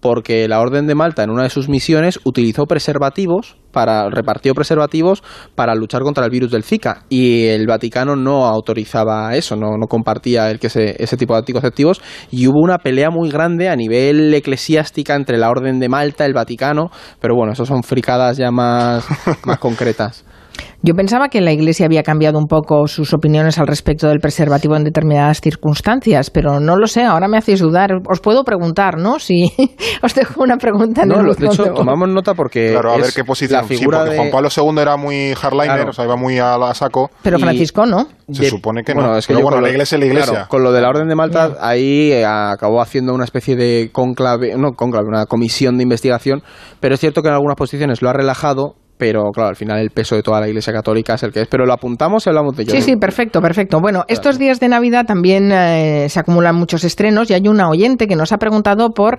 porque 0.05 0.47
la 0.49 0.61
Orden 0.61 0.87
de 0.87 0.95
Malta 0.95 1.23
en 1.23 1.31
una 1.31 1.45
de 1.45 1.49
sus 1.49 1.71
misiones 1.71 2.21
utilizó 2.25 2.67
preservativos 2.67 3.57
para 3.73 4.11
repartió 4.11 4.53
preservativos 4.53 5.23
para 5.55 5.75
luchar 5.75 6.03
contra 6.03 6.27
el 6.27 6.31
virus 6.31 6.51
del 6.51 6.63
Zika 6.63 7.07
y 7.09 7.47
el 7.47 7.67
Vaticano 7.67 8.15
no 8.15 8.45
autorizaba 8.45 9.35
eso, 9.35 9.57
no, 9.57 9.79
no 9.79 9.87
compartía 9.87 10.51
el 10.51 10.61
que 10.61 10.67
ese 10.67 11.17
tipo 11.17 11.33
de 11.33 11.39
anticonceptivos 11.39 12.03
y 12.31 12.47
hubo 12.47 12.61
una 12.61 12.77
pelea 12.77 13.09
muy 13.09 13.31
grande 13.31 13.71
a 13.71 13.77
nivel 13.77 14.35
eclesiástica 14.35 15.15
entre 15.15 15.39
la 15.39 15.49
Orden 15.49 15.81
de 15.81 15.89
Malta, 15.89 16.27
el 16.27 16.35
Vaticano, 16.35 16.91
pero 17.19 17.35
bueno, 17.35 17.55
eso 17.55 17.65
son 17.65 17.83
fricadas 17.83 18.37
ya 18.37 18.51
más, 18.51 19.07
más 19.47 19.59
concretas. 19.59 20.27
Yo 20.83 20.95
pensaba 20.95 21.29
que 21.29 21.41
la 21.41 21.53
Iglesia 21.53 21.87
había 21.87 22.03
cambiado 22.03 22.39
un 22.39 22.47
poco 22.47 22.87
sus 22.87 23.15
opiniones 23.15 23.59
al 23.59 23.67
respecto 23.67 24.09
del 24.09 24.21
preservativo 24.21 24.77
en 24.77 24.85
determinadas 24.85 25.41
circunstancias, 25.41 26.29
pero 26.31 26.61
no 26.61 26.77
lo 26.77 26.87
sé, 26.87 27.05
ahora 27.05 27.27
me 27.27 27.39
hacéis 27.39 27.61
dudar. 27.61 27.91
Os 28.07 28.21
puedo 28.21 28.45
preguntar, 28.45 28.99
¿no? 28.99 29.19
Si 29.19 29.51
os 30.03 30.15
dejo 30.15 30.43
una 30.43 30.59
pregunta 30.59 31.05
en 31.05 31.09
no, 31.09 31.23
De 31.23 31.47
hecho, 31.47 31.73
tomamos 31.73 32.09
nota 32.11 32.35
porque. 32.35 32.73
Claro, 32.73 32.93
a 32.93 32.97
ver 32.99 33.13
qué 33.15 33.25
posición. 33.25 33.63
La 33.63 33.67
figura 33.67 34.05
Juan 34.15 34.31
Pablo 34.31 34.49
II 34.55 34.79
era 34.79 34.97
muy 34.97 35.35
hardliner, 35.35 35.89
o 35.89 35.93
sea, 35.93 36.05
iba 36.05 36.17
muy 36.17 36.39
a, 36.39 36.59
la 36.59 36.75
saco. 36.75 37.11
Pero 37.23 37.39
Francisco, 37.39 37.87
¿no? 37.87 38.07
Se 38.31 38.51
supone 38.51 38.83
que 38.83 38.95
no. 38.95 39.17
Es 39.17 39.27
que 39.27 39.35
bueno, 39.35 39.61
la 39.61 39.71
Iglesia 39.71 39.97
es 39.97 40.01
la 40.01 40.07
Iglesia. 40.07 40.47
con 40.49 40.63
lo 40.63 40.73
de 40.73 40.83
la 40.83 40.89
Orden 40.91 41.09
de 41.09 41.15
Malta, 41.15 41.57
ahí 41.61 42.13
eh, 42.13 42.27
acabó 42.27 42.83
haciendo 42.83 43.15
una 43.15 43.25
especie 43.25 43.57
de 43.57 43.91
conclave, 43.93 44.55
no 44.57 44.73
conclave, 44.73 45.07
una 45.09 45.27
comisión 45.27 45.77
de 45.79 45.83
investigación, 45.83 46.43
pero 46.81 46.95
es 46.95 47.01
cierto 47.01 47.23
que 47.23 47.29
en 47.29 47.35
algunas 47.35 47.57
posiciones 47.57 48.03
lo 48.03 48.11
ha 48.11 48.13
relajado 48.13 48.75
pero 48.97 49.31
claro, 49.33 49.49
al 49.49 49.57
final 49.57 49.81
el 49.81 49.91
peso 49.91 50.15
de 50.15 50.23
toda 50.23 50.41
la 50.41 50.49
Iglesia 50.49 50.73
Católica 50.73 51.15
es 51.15 51.23
el 51.25 51.33
que 51.33 51.43
es. 51.43 51.49
Pero 51.49 51.67
lo 51.67 51.73
apuntamos 51.73 52.27
y 52.27 52.31
hablamos 52.31 52.57
de 52.57 52.63
ello. 52.63 52.73
Sí, 52.73 52.83
sí, 52.83 52.97
perfecto, 52.97 53.41
perfecto. 53.41 53.81
Bueno, 53.81 54.05
estos 54.09 54.39
días 54.39 54.61
de 54.61 54.69
Navidad 54.69 55.05
también 55.05 55.51
eh, 55.53 56.07
se 56.09 56.21
acumulan 56.21 56.55
muchos 56.55 56.85
estrenos 56.85 57.31
y 57.31 57.35
hay 57.35 57.49
una 57.49 57.69
oyente 57.69 58.07
que 58.07 58.15
nos 58.15 58.33
ha 58.33 58.39
preguntado 58.39 58.91
por 58.91 59.19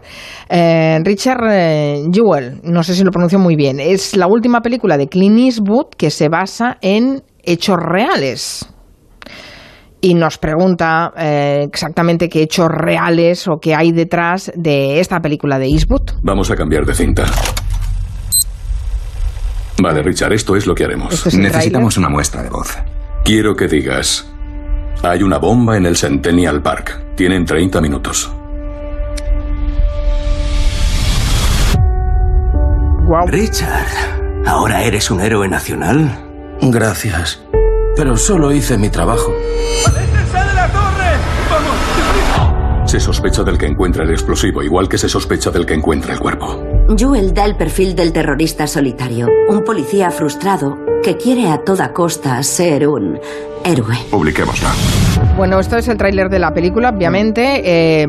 eh, 0.50 1.00
Richard 1.04 1.46
eh, 1.50 2.04
Jewell, 2.12 2.62
no 2.64 2.84
sé 2.84 2.94
si 2.94 3.04
lo 3.04 3.12
pronuncio 3.12 3.38
muy 3.38 3.56
bien. 3.56 3.80
Es 3.80 4.16
la 4.16 4.28
última 4.28 4.62
película 4.62 4.98
de 4.98 5.08
Clint 5.08 5.40
Eastwood 5.40 5.90
que 5.98 6.10
se 6.10 6.30
basa 6.30 6.78
en 6.82 7.24
hechos 7.44 7.78
reales 7.78 8.70
y 10.02 10.14
nos 10.14 10.38
pregunta 10.38 11.12
exactamente 11.16 12.30
qué 12.30 12.44
hechos 12.44 12.68
reales 12.70 13.48
o 13.48 13.58
qué 13.60 13.74
hay 13.74 13.92
detrás 13.92 14.52
de 14.56 15.00
esta 15.00 15.20
película 15.20 15.58
de 15.58 15.66
Eastwood. 15.66 16.12
Vamos 16.22 16.52
a 16.52 16.56
cambiar 16.56 16.86
de 16.86 16.94
cinta. 16.94 17.26
Vale, 19.78 20.02
Richard, 20.04 20.34
esto 20.34 20.56
es 20.56 20.66
lo 20.66 20.74
que 20.74 20.86
haremos. 20.86 21.26
Necesitamos 21.34 21.98
una 21.98 22.10
muestra 22.10 22.44
de 22.44 22.50
voz. 22.50 22.78
Quiero 23.24 23.56
que 23.56 23.68
digas, 23.68 24.26
hay 25.04 25.24
una 25.24 25.38
bomba 25.38 25.78
en 25.78 25.86
el 25.86 25.98
Centennial 25.98 26.62
Park. 26.62 27.16
Tienen 27.16 27.46
30 27.46 27.82
minutos. 27.82 28.32
Richard, 33.28 34.46
¿ahora 34.46 34.84
eres 34.84 35.12
un 35.12 35.22
héroe 35.22 35.48
nacional? 35.48 36.12
Gracias. 36.62 37.42
Pero 37.96 38.18
solo 38.18 38.52
hice 38.52 38.78
mi 38.78 38.90
trabajo. 38.90 39.34
Se 42.96 43.02
sospecha 43.02 43.44
del 43.44 43.58
que 43.58 43.66
encuentra 43.66 44.06
el 44.06 44.12
explosivo, 44.12 44.64
igual 44.64 44.88
que 44.88 44.98
se 44.98 45.10
sospecha 45.10 45.52
del 45.52 45.66
que 45.66 45.74
encuentra 45.74 46.14
el 46.14 46.20
cuerpo. 46.22 46.64
Jewel 46.98 47.34
da 47.34 47.44
el 47.44 47.58
perfil 47.58 47.94
del 47.94 48.14
terrorista 48.14 48.68
solitario, 48.68 49.28
un 49.50 49.66
policía 49.66 50.12
frustrado 50.12 50.80
que 51.04 51.18
quiere 51.18 51.50
a 51.50 51.58
toda 51.58 51.92
costa 51.92 52.42
ser 52.42 52.88
un 52.88 53.20
héroe. 53.66 53.98
Publiquémosla. 54.10 54.72
Bueno, 55.38 55.60
esto 55.60 55.76
es 55.76 55.90
el 55.90 55.98
tráiler 55.98 56.30
de 56.30 56.40
la 56.40 56.52
película, 56.52 56.92
obviamente. 56.96 57.62
Eh, 57.66 58.08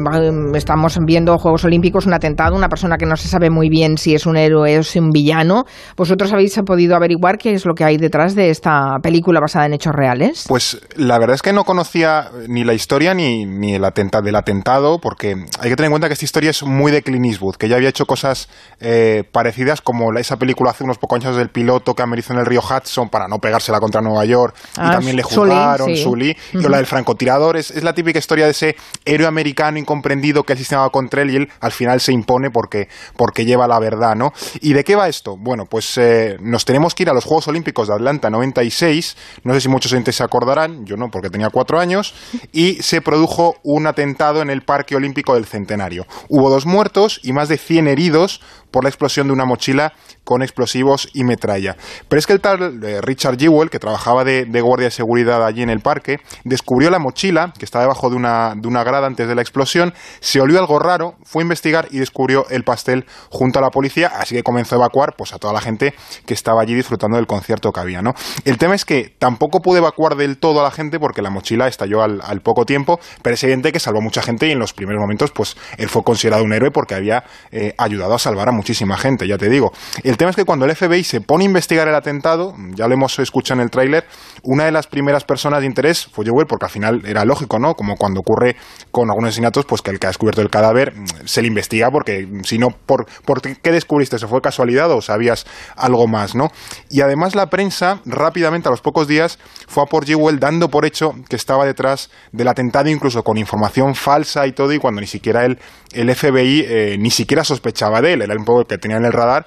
estamos 0.54 0.96
viendo 1.04 1.36
Juegos 1.38 1.64
Olímpicos, 1.64 2.06
un 2.06 2.14
atentado, 2.14 2.54
una 2.54 2.68
persona 2.68 2.96
que 2.96 3.04
no 3.04 3.16
se 3.16 3.26
sabe 3.26 3.50
muy 3.50 3.68
bien 3.68 3.98
si 3.98 4.14
es 4.14 4.26
un 4.26 4.36
héroe 4.36 4.78
o 4.78 4.80
es 4.80 4.94
un 4.94 5.10
villano. 5.10 5.64
¿Vosotros 5.96 6.32
habéis 6.32 6.56
podido 6.64 6.94
averiguar 6.94 7.36
qué 7.36 7.52
es 7.52 7.66
lo 7.66 7.74
que 7.74 7.82
hay 7.82 7.96
detrás 7.96 8.36
de 8.36 8.50
esta 8.50 8.98
película 9.02 9.40
basada 9.40 9.66
en 9.66 9.74
hechos 9.74 9.92
reales? 9.92 10.44
Pues 10.46 10.80
la 10.94 11.18
verdad 11.18 11.34
es 11.34 11.42
que 11.42 11.52
no 11.52 11.64
conocía 11.64 12.30
ni 12.46 12.62
la 12.62 12.74
historia 12.74 13.12
ni, 13.12 13.44
ni 13.44 13.74
el 13.74 13.84
atentado 13.84 14.22
del 14.22 14.36
atentado, 14.36 15.00
porque 15.00 15.30
hay 15.58 15.68
que 15.68 15.74
tener 15.74 15.86
en 15.86 15.92
cuenta 15.92 16.06
que 16.06 16.14
esta 16.14 16.24
historia 16.24 16.50
es 16.50 16.62
muy 16.62 16.92
de 16.92 17.02
Clint 17.02 17.26
Eastwood, 17.26 17.56
que 17.56 17.68
ya 17.68 17.74
había 17.74 17.88
hecho 17.88 18.06
cosas 18.06 18.48
eh, 18.78 19.24
parecidas 19.32 19.80
como 19.80 20.16
esa 20.16 20.36
película 20.36 20.70
hace 20.70 20.84
unos 20.84 20.98
pocos 20.98 21.24
años 21.24 21.36
del 21.36 21.48
piloto 21.48 21.94
que 21.94 22.04
amerizó 22.04 22.34
en 22.34 22.38
el 22.38 22.46
río 22.46 22.60
Hudson 22.60 23.08
para 23.08 23.26
no 23.26 23.38
pegársela 23.38 23.80
contra 23.80 24.00
Nueva 24.00 24.24
York 24.24 24.54
y 24.76 24.80
ah, 24.80 24.92
también 24.92 25.16
le 25.16 25.24
juzgaron, 25.24 25.96
Sully, 25.96 26.36
y 26.52 26.68
la 26.68 26.76
del 26.76 26.86
francotirador 27.16 27.56
es, 27.56 27.82
la 27.82 27.94
típica 27.94 28.18
historia 28.18 28.44
de 28.44 28.50
ese 28.50 28.76
héroe 29.04 29.26
americano 29.26 29.78
incomprendido 29.78 30.44
que 30.44 30.52
el 30.52 30.58
sistema 30.58 30.82
va 30.82 30.90
contra 30.90 31.22
él 31.22 31.30
y 31.30 31.36
él 31.36 31.48
al 31.60 31.72
final 31.72 32.00
se 32.00 32.12
impone 32.12 32.50
porque, 32.50 32.88
porque 33.16 33.44
lleva 33.44 33.66
la 33.66 33.78
verdad, 33.78 34.14
¿no? 34.14 34.32
¿Y 34.60 34.74
de 34.74 34.84
qué 34.84 34.96
va 34.96 35.08
esto? 35.08 35.36
Bueno, 35.36 35.66
pues 35.66 35.96
eh, 35.98 36.36
nos 36.40 36.64
tenemos 36.64 36.94
que 36.94 37.04
ir 37.04 37.10
a 37.10 37.14
los 37.14 37.24
Juegos 37.24 37.48
Olímpicos 37.48 37.88
de 37.88 37.94
Atlanta 37.94 38.28
96, 38.30 39.16
no 39.44 39.54
sé 39.54 39.60
si 39.60 39.68
muchos 39.68 39.92
oyentes 39.92 40.16
se 40.16 40.24
acordarán, 40.24 40.84
yo 40.84 40.96
no, 40.96 41.10
porque 41.10 41.30
tenía 41.30 41.50
cuatro 41.50 41.78
años, 41.78 42.14
y 42.52 42.74
se 42.82 43.00
produjo 43.00 43.56
un 43.62 43.86
atentado 43.86 44.42
en 44.42 44.50
el 44.50 44.62
Parque 44.62 44.96
Olímpico 44.96 45.34
del 45.34 45.46
Centenario. 45.46 46.06
Hubo 46.28 46.50
dos 46.50 46.66
muertos 46.66 47.20
y 47.22 47.32
más 47.32 47.48
de 47.48 47.56
100 47.56 47.88
heridos 47.88 48.40
por 48.70 48.84
la 48.84 48.90
explosión 48.90 49.26
de 49.26 49.32
una 49.32 49.44
mochila 49.44 49.92
con 50.24 50.42
explosivos 50.42 51.08
y 51.14 51.24
metralla. 51.24 51.76
Pero 52.08 52.18
es 52.18 52.26
que 52.26 52.32
el 52.32 52.40
tal 52.40 52.82
eh, 52.84 53.00
Richard 53.00 53.38
Jewell, 53.38 53.70
que 53.70 53.78
trabajaba 53.78 54.24
de, 54.24 54.44
guardia 54.60 54.86
de 54.86 54.90
seguridad 54.90 55.44
allí 55.46 55.62
en 55.62 55.70
el 55.70 55.80
parque, 55.80 56.18
descubrió 56.44 56.90
la 56.90 56.98
mochila, 56.98 57.52
que 57.56 57.64
estaba 57.64 57.84
debajo 57.84 58.10
de 58.10 58.16
una, 58.16 58.54
de 58.56 58.66
una 58.66 58.82
grada 58.82 59.06
antes 59.06 59.28
de 59.28 59.34
la 59.34 59.42
explosión, 59.42 59.94
se 60.20 60.40
olió 60.40 60.58
algo 60.58 60.78
raro, 60.78 61.14
fue 61.24 61.42
a 61.42 61.44
investigar 61.44 61.88
y 61.90 61.98
descubrió 61.98 62.48
el 62.50 62.64
pastel 62.64 63.06
junto 63.30 63.58
a 63.58 63.62
la 63.62 63.70
policía, 63.70 64.10
así 64.18 64.34
que 64.34 64.42
comenzó 64.42 64.74
a 64.74 64.78
evacuar 64.78 65.14
pues, 65.16 65.32
a 65.32 65.38
toda 65.38 65.52
la 65.52 65.60
gente 65.60 65.94
que 66.26 66.34
estaba 66.34 66.60
allí 66.60 66.74
disfrutando 66.74 67.16
del 67.16 67.26
concierto 67.26 67.72
que 67.72 67.80
había. 67.80 68.02
¿no? 68.02 68.14
El 68.44 68.58
tema 68.58 68.74
es 68.74 68.84
que 68.84 69.14
tampoco 69.18 69.60
pudo 69.60 69.78
evacuar 69.78 70.16
del 70.16 70.38
todo 70.38 70.60
a 70.60 70.64
la 70.64 70.70
gente 70.70 70.98
porque 70.98 71.22
la 71.22 71.30
mochila 71.30 71.68
estalló 71.68 72.02
al, 72.02 72.40
poco 72.42 72.64
tiempo, 72.64 73.00
pero 73.22 73.34
es 73.34 73.42
evidente 73.44 73.72
que 73.72 73.80
salvó 73.80 74.00
mucha 74.00 74.22
gente 74.22 74.46
y 74.46 74.52
en 74.52 74.58
los 74.58 74.72
primeros 74.72 75.00
momentos 75.00 75.30
pues 75.32 75.56
él 75.78 75.88
fue 75.88 76.02
considerado 76.02 76.44
un 76.44 76.52
héroe 76.52 76.70
porque 76.70 76.94
había 76.94 77.24
eh, 77.50 77.74
ayudado 77.78 78.14
a 78.14 78.18
salvar 78.18 78.48
a 78.48 78.52
muchísima 78.56 78.96
gente, 78.96 79.28
ya 79.28 79.38
te 79.38 79.48
digo. 79.48 79.72
El 80.02 80.16
tema 80.16 80.30
es 80.30 80.36
que 80.36 80.44
cuando 80.44 80.66
el 80.66 80.74
FBI 80.74 81.04
se 81.04 81.20
pone 81.20 81.44
a 81.44 81.46
investigar 81.46 81.86
el 81.88 81.94
atentado, 81.94 82.54
ya 82.74 82.88
lo 82.88 82.94
hemos 82.94 83.18
escuchado 83.18 83.60
en 83.60 83.64
el 83.64 83.70
tráiler, 83.70 84.04
una 84.42 84.64
de 84.64 84.72
las 84.72 84.86
primeras 84.86 85.24
personas 85.24 85.60
de 85.60 85.66
interés 85.66 86.06
fue 86.06 86.24
Jewell, 86.24 86.46
porque 86.46 86.66
al 86.66 86.70
final 86.70 87.02
era 87.06 87.24
lógico, 87.24 87.58
¿no? 87.58 87.74
Como 87.74 87.96
cuando 87.96 88.20
ocurre 88.20 88.56
con 88.90 89.10
algunos 89.10 89.28
asesinatos, 89.28 89.64
pues 89.66 89.82
que 89.82 89.90
el 89.90 89.98
que 89.98 90.06
ha 90.06 90.10
descubierto 90.10 90.40
el 90.40 90.50
cadáver 90.50 90.94
mm, 90.94 91.06
se 91.26 91.42
le 91.42 91.48
investiga 91.48 91.90
porque 91.90 92.26
si 92.42 92.58
no, 92.58 92.68
¿por, 92.70 93.06
¿por 93.24 93.40
qué 93.42 93.72
descubriste? 93.72 94.18
¿Se 94.18 94.26
fue 94.26 94.40
casualidad 94.40 94.90
o 94.90 95.00
sabías 95.00 95.46
algo 95.76 96.06
más, 96.06 96.34
no? 96.34 96.50
Y 96.90 97.00
además 97.00 97.34
la 97.34 97.50
prensa 97.50 98.00
rápidamente, 98.04 98.68
a 98.68 98.70
los 98.70 98.80
pocos 98.80 99.06
días, 99.08 99.38
fue 99.68 99.82
a 99.82 99.86
por 99.86 100.06
Jewell 100.06 100.38
dando 100.38 100.70
por 100.70 100.84
hecho 100.84 101.12
que 101.28 101.36
estaba 101.36 101.64
detrás 101.64 102.10
del 102.32 102.48
atentado, 102.48 102.88
incluso 102.88 103.22
con 103.22 103.36
información 103.38 103.94
falsa 103.94 104.46
y 104.46 104.52
todo, 104.52 104.72
y 104.72 104.78
cuando 104.78 105.00
ni 105.00 105.06
siquiera 105.06 105.44
el, 105.44 105.58
el 105.92 106.14
FBI 106.14 106.64
eh, 106.66 106.96
ni 106.98 107.10
siquiera 107.10 107.44
sospechaba 107.44 108.00
de 108.00 108.14
él, 108.14 108.22
era 108.22 108.34
un 108.34 108.44
poco 108.46 108.60
el 108.60 108.66
que 108.66 108.78
tenía 108.78 108.96
en 108.96 109.04
el 109.04 109.12
radar 109.12 109.44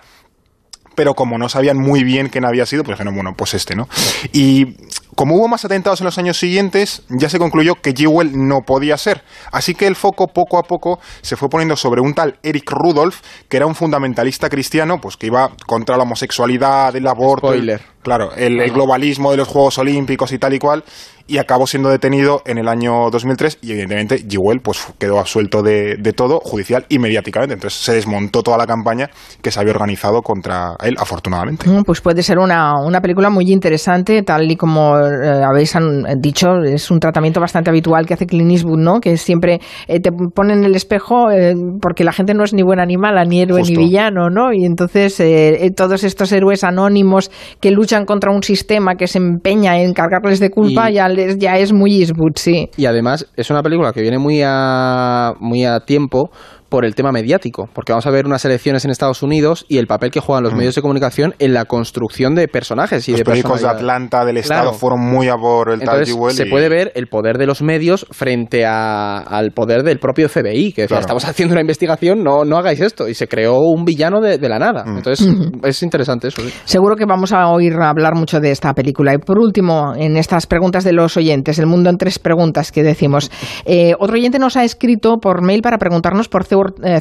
pero 0.99 1.13
como 1.13 1.37
no 1.37 1.47
sabían 1.47 1.77
muy 1.77 2.03
bien 2.03 2.27
quién 2.27 2.43
había 2.43 2.65
sido, 2.65 2.83
pues 2.83 2.97
dijeron, 2.97 3.15
bueno, 3.15 3.33
pues 3.33 3.53
este, 3.53 3.73
¿no? 3.73 3.87
Y 4.33 4.75
como 5.15 5.35
hubo 5.37 5.47
más 5.47 5.63
atentados 5.63 6.01
en 6.01 6.05
los 6.05 6.17
años 6.17 6.37
siguientes, 6.37 7.03
ya 7.07 7.29
se 7.29 7.39
concluyó 7.39 7.75
que 7.75 7.93
Jewell 7.95 8.31
no 8.33 8.63
podía 8.67 8.97
ser. 8.97 9.23
Así 9.53 9.75
que 9.75 9.87
el 9.87 9.95
foco 9.95 10.27
poco 10.27 10.57
a 10.57 10.63
poco 10.63 10.99
se 11.21 11.37
fue 11.37 11.47
poniendo 11.47 11.77
sobre 11.77 12.01
un 12.01 12.13
tal 12.13 12.37
Eric 12.43 12.69
Rudolph, 12.71 13.21
que 13.47 13.55
era 13.55 13.65
un 13.65 13.75
fundamentalista 13.75 14.49
cristiano, 14.49 14.99
pues 14.99 15.15
que 15.15 15.27
iba 15.27 15.51
contra 15.65 15.95
la 15.95 16.03
homosexualidad, 16.03 16.93
el 16.93 17.07
aborto. 17.07 17.53
Claro, 18.01 18.31
el, 18.35 18.59
el 18.59 18.71
globalismo 18.71 19.31
de 19.31 19.37
los 19.37 19.47
Juegos 19.47 19.77
Olímpicos 19.77 20.31
y 20.31 20.39
tal 20.39 20.53
y 20.53 20.59
cual 20.59 20.83
y 21.29 21.37
acabó 21.37 21.67
siendo 21.67 21.89
detenido 21.89 22.41
en 22.45 22.57
el 22.57 22.67
año 22.67 23.09
2003 23.11 23.59
y 23.61 23.71
evidentemente 23.71 24.25
Jewell 24.27 24.61
pues 24.61 24.87
quedó 24.97 25.19
absuelto 25.19 25.61
de, 25.61 25.95
de, 25.97 26.11
todo 26.11 26.39
judicial 26.39 26.85
y 26.89 26.97
mediáticamente. 26.97 27.53
Entonces 27.53 27.79
se 27.79 27.93
desmontó 27.93 28.41
toda 28.41 28.57
la 28.57 28.65
campaña 28.65 29.11
que 29.41 29.51
se 29.51 29.59
había 29.59 29.71
organizado 29.73 30.23
contra 30.23 30.75
él, 30.83 30.95
afortunadamente. 30.97 31.69
Pues 31.85 32.01
puede 32.01 32.23
ser 32.23 32.39
una, 32.39 32.73
una 32.83 32.99
película 32.99 33.29
muy 33.29 33.51
interesante, 33.51 34.23
tal 34.23 34.49
y 34.51 34.55
como 34.55 34.97
eh, 34.97 35.43
habéis 35.43 35.75
dicho, 36.17 36.63
es 36.63 36.89
un 36.89 36.99
tratamiento 36.99 37.39
bastante 37.39 37.69
habitual 37.69 38.07
que 38.07 38.15
hace 38.15 38.25
Clint 38.25 38.51
Eastwood, 38.51 38.79
¿no? 38.79 38.99
Que 38.99 39.15
siempre 39.17 39.61
eh, 39.87 39.99
te 39.99 40.11
pone 40.11 40.53
en 40.53 40.63
el 40.63 40.75
espejo 40.75 41.29
eh, 41.29 41.53
porque 41.79 42.03
la 42.03 42.11
gente 42.11 42.33
no 42.33 42.43
es 42.43 42.53
ni 42.53 42.63
buen 42.63 42.79
animal, 42.79 43.15
ni 43.29 43.41
héroe 43.41 43.59
Justo. 43.59 43.79
ni 43.79 43.85
villano, 43.85 44.31
¿no? 44.31 44.51
Y 44.51 44.65
entonces 44.65 45.19
eh, 45.19 45.71
todos 45.75 46.03
estos 46.03 46.31
héroes 46.31 46.63
anónimos 46.63 47.29
que 47.61 47.69
luchan 47.69 47.88
contra 48.05 48.31
un 48.31 48.43
sistema 48.43 48.95
que 48.95 49.07
se 49.07 49.17
empeña 49.17 49.79
en 49.79 49.93
cargarles 49.93 50.39
de 50.39 50.49
culpa 50.49 50.89
y... 50.89 50.95
ya 50.95 51.07
ya 51.37 51.57
es 51.57 51.73
muy 51.73 51.99
Eastwood, 51.99 52.33
sí. 52.35 52.69
Y 52.77 52.85
además 52.85 53.27
es 53.35 53.49
una 53.49 53.61
película 53.61 53.91
que 53.93 54.01
viene 54.01 54.19
muy 54.19 54.41
a, 54.45 55.33
muy 55.39 55.65
a 55.65 55.79
tiempo 55.81 56.29
por 56.69 56.85
el 56.85 56.95
tema 56.95 57.11
mediático, 57.11 57.69
porque 57.73 57.91
vamos 57.91 58.05
a 58.05 58.11
ver 58.11 58.25
unas 58.25 58.45
elecciones 58.45 58.85
en 58.85 58.91
Estados 58.91 59.23
Unidos 59.23 59.65
y 59.67 59.77
el 59.77 59.87
papel 59.87 60.11
que 60.11 60.19
juegan 60.19 60.43
los 60.43 60.53
mm. 60.53 60.57
medios 60.57 60.75
de 60.75 60.81
comunicación 60.81 61.35
en 61.39 61.53
la 61.53 61.65
construcción 61.65 62.35
de 62.35 62.47
personajes 62.47 63.07
y 63.07 63.11
los 63.11 63.19
de 63.19 63.25
periódicos 63.25 63.61
de 63.61 63.67
Atlanta 63.67 64.25
del 64.25 64.37
Estado 64.37 64.61
claro. 64.61 64.77
fueron 64.77 65.01
muy 65.01 65.27
a 65.27 65.35
por 65.35 65.69
el 65.69 65.81
Entonces, 65.81 66.15
tal 66.15 66.31
Se 66.31 66.47
y... 66.47 66.49
puede 66.49 66.69
ver 66.69 66.91
el 66.95 67.07
poder 67.07 67.37
de 67.37 67.45
los 67.45 67.61
medios 67.61 68.05
frente 68.11 68.65
a, 68.65 69.17
al 69.17 69.51
poder 69.51 69.83
del 69.83 69.99
propio 69.99 70.29
FBI, 70.29 70.73
que 70.73 70.87
claro. 70.87 71.01
estamos 71.01 71.25
haciendo 71.25 71.53
una 71.53 71.61
investigación, 71.61 72.23
no, 72.23 72.45
no 72.45 72.57
hagáis 72.57 72.79
esto. 72.81 73.07
Y 73.07 73.13
se 73.13 73.27
creó 73.27 73.59
un 73.59 73.85
villano 73.85 74.21
de, 74.21 74.37
de 74.37 74.49
la 74.49 74.59
nada. 74.59 74.85
Mm. 74.85 74.97
Entonces, 74.97 75.27
mm. 75.27 75.59
es 75.65 75.83
interesante 75.83 76.27
eso. 76.27 76.41
¿sí? 76.41 76.53
Seguro 76.65 76.95
que 76.95 77.05
vamos 77.05 77.31
a 77.31 77.47
oír 77.47 77.73
hablar 77.81 78.15
mucho 78.15 78.39
de 78.39 78.51
esta 78.51 78.73
película. 78.73 79.13
Y 79.13 79.17
por 79.17 79.39
último, 79.39 79.93
en 79.95 80.17
estas 80.17 80.45
preguntas 80.47 80.83
de 80.83 80.93
los 80.93 81.17
oyentes, 81.17 81.59
el 81.59 81.65
mundo 81.65 81.89
en 81.89 81.97
tres 81.97 82.19
preguntas 82.19 82.71
que 82.71 82.83
decimos. 82.83 83.31
Eh, 83.65 83.93
otro 83.99 84.15
oyente 84.15 84.39
nos 84.39 84.57
ha 84.57 84.63
escrito 84.63 85.17
por 85.17 85.41
mail 85.41 85.61
para 85.61 85.77
preguntarnos 85.77 86.29
por 86.29 86.45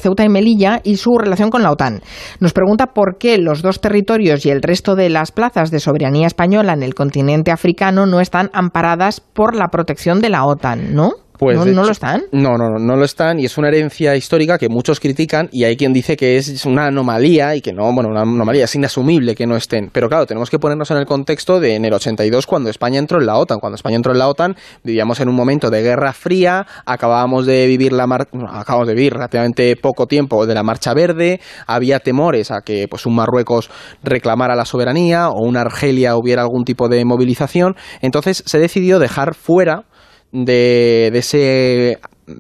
Ceuta 0.01 0.25
y 0.25 0.29
Melilla 0.29 0.81
y 0.85 0.97
su 0.97 1.19
relación 1.19 1.51
con 1.51 1.63
la 1.63 1.71
OTAN. 1.71 2.01
Nos 2.41 2.53
pregunta 2.53 2.89
por 2.89 3.19
qué 3.19 3.39
los 3.39 3.63
dos 3.63 3.81
territorios 3.81 4.45
y 4.47 4.51
el 4.51 4.63
resto 4.63 4.95
de 4.95 5.11
las 5.11 5.33
plazas 5.33 5.71
de 5.71 5.81
soberanía 5.81 6.27
española 6.27 6.73
en 6.73 6.83
el 6.83 6.95
continente 6.95 7.51
africano 7.51 8.07
no 8.07 8.21
están 8.21 8.51
amparadas 8.53 9.21
por 9.21 9.55
la 9.55 9.69
protección 9.69 10.21
de 10.21 10.31
la 10.31 10.45
OTAN, 10.45 10.95
¿no? 10.95 11.13
Pues 11.39 11.57
¿No, 11.57 11.63
hecho, 11.63 11.73
¿No, 11.73 11.85
lo 11.85 11.93
están? 11.93 12.25
No, 12.33 12.57
no, 12.59 12.69
no, 12.69 12.79
no 12.79 12.97
lo 12.97 13.05
están 13.05 13.39
y 13.39 13.45
es 13.45 13.57
una 13.59 13.69
herencia 13.69 14.17
histórica 14.17 14.59
que 14.59 14.69
muchos 14.69 14.99
critican 14.99 15.49
y 15.53 15.65
hay 15.65 15.77
quien 15.77 15.93
dice 15.93 16.17
que 16.17 16.37
es 16.37 16.67
una 16.67 16.87
anomalía 16.87 17.55
y 17.55 17.61
que 17.61 17.73
no, 17.73 17.93
bueno, 17.93 18.11
una 18.11 18.23
anomalía 18.23 18.65
es 18.65 18.75
inasumible 18.75 19.37
que 19.37 19.47
no 19.47 19.57
estén. 19.57 19.91
Pero 19.93 20.09
claro, 20.09 20.27
tenemos 20.27 20.51
que 20.51 20.59
ponernos 20.59 20.91
en 20.91 20.97
el 20.97 21.07
contexto 21.07 21.61
de 21.61 21.77
en 21.77 21.85
el 21.85 21.93
82 21.93 22.47
cuando 22.47 22.71
España 22.71 22.99
entró 22.99 23.21
en 23.21 23.27
la 23.27 23.37
OTAN. 23.37 23.61
Cuando 23.61 23.77
España 23.77 23.97
entró 23.97 24.13
en 24.13 24.19
la 24.19 24.29
OTAN 24.29 24.57
vivíamos 24.83 25.21
en 25.21 25.29
un 25.29 25.37
momento 25.37 25.71
de 25.71 25.83
guerra 25.83 26.13
fría, 26.13 26.67
acabábamos 26.85 27.47
de 27.47 27.67
vivir 27.67 27.93
la 27.93 28.07
mar 28.07 28.29
acabamos 28.49 28.89
de 28.89 28.95
vivir 28.95 29.15
relativamente 29.15 29.77
poco 29.77 30.07
tiempo 30.07 30.45
de 30.45 30.55
la 30.55 30.65
marcha 30.65 30.93
verde, 30.93 31.41
había 31.67 32.01
temores 32.01 32.51
a 32.51 32.63
que 32.63 32.89
pues 32.89 33.07
un 33.07 33.15
Marruecos 33.15 33.71
reclamara 34.03 34.57
la 34.57 34.65
soberanía 34.65 35.29
o 35.29 35.47
una 35.47 35.61
Argelia 35.61 36.17
hubiera 36.17 36.43
algún 36.43 36.65
tipo 36.65 36.89
de 36.89 37.05
movilización, 37.05 37.77
entonces 38.01 38.43
se 38.47 38.59
decidió 38.59 38.99
dejar 38.99 39.35
fuera 39.35 39.85
de, 40.33 41.11
de 41.13 41.19
ese 41.19 41.99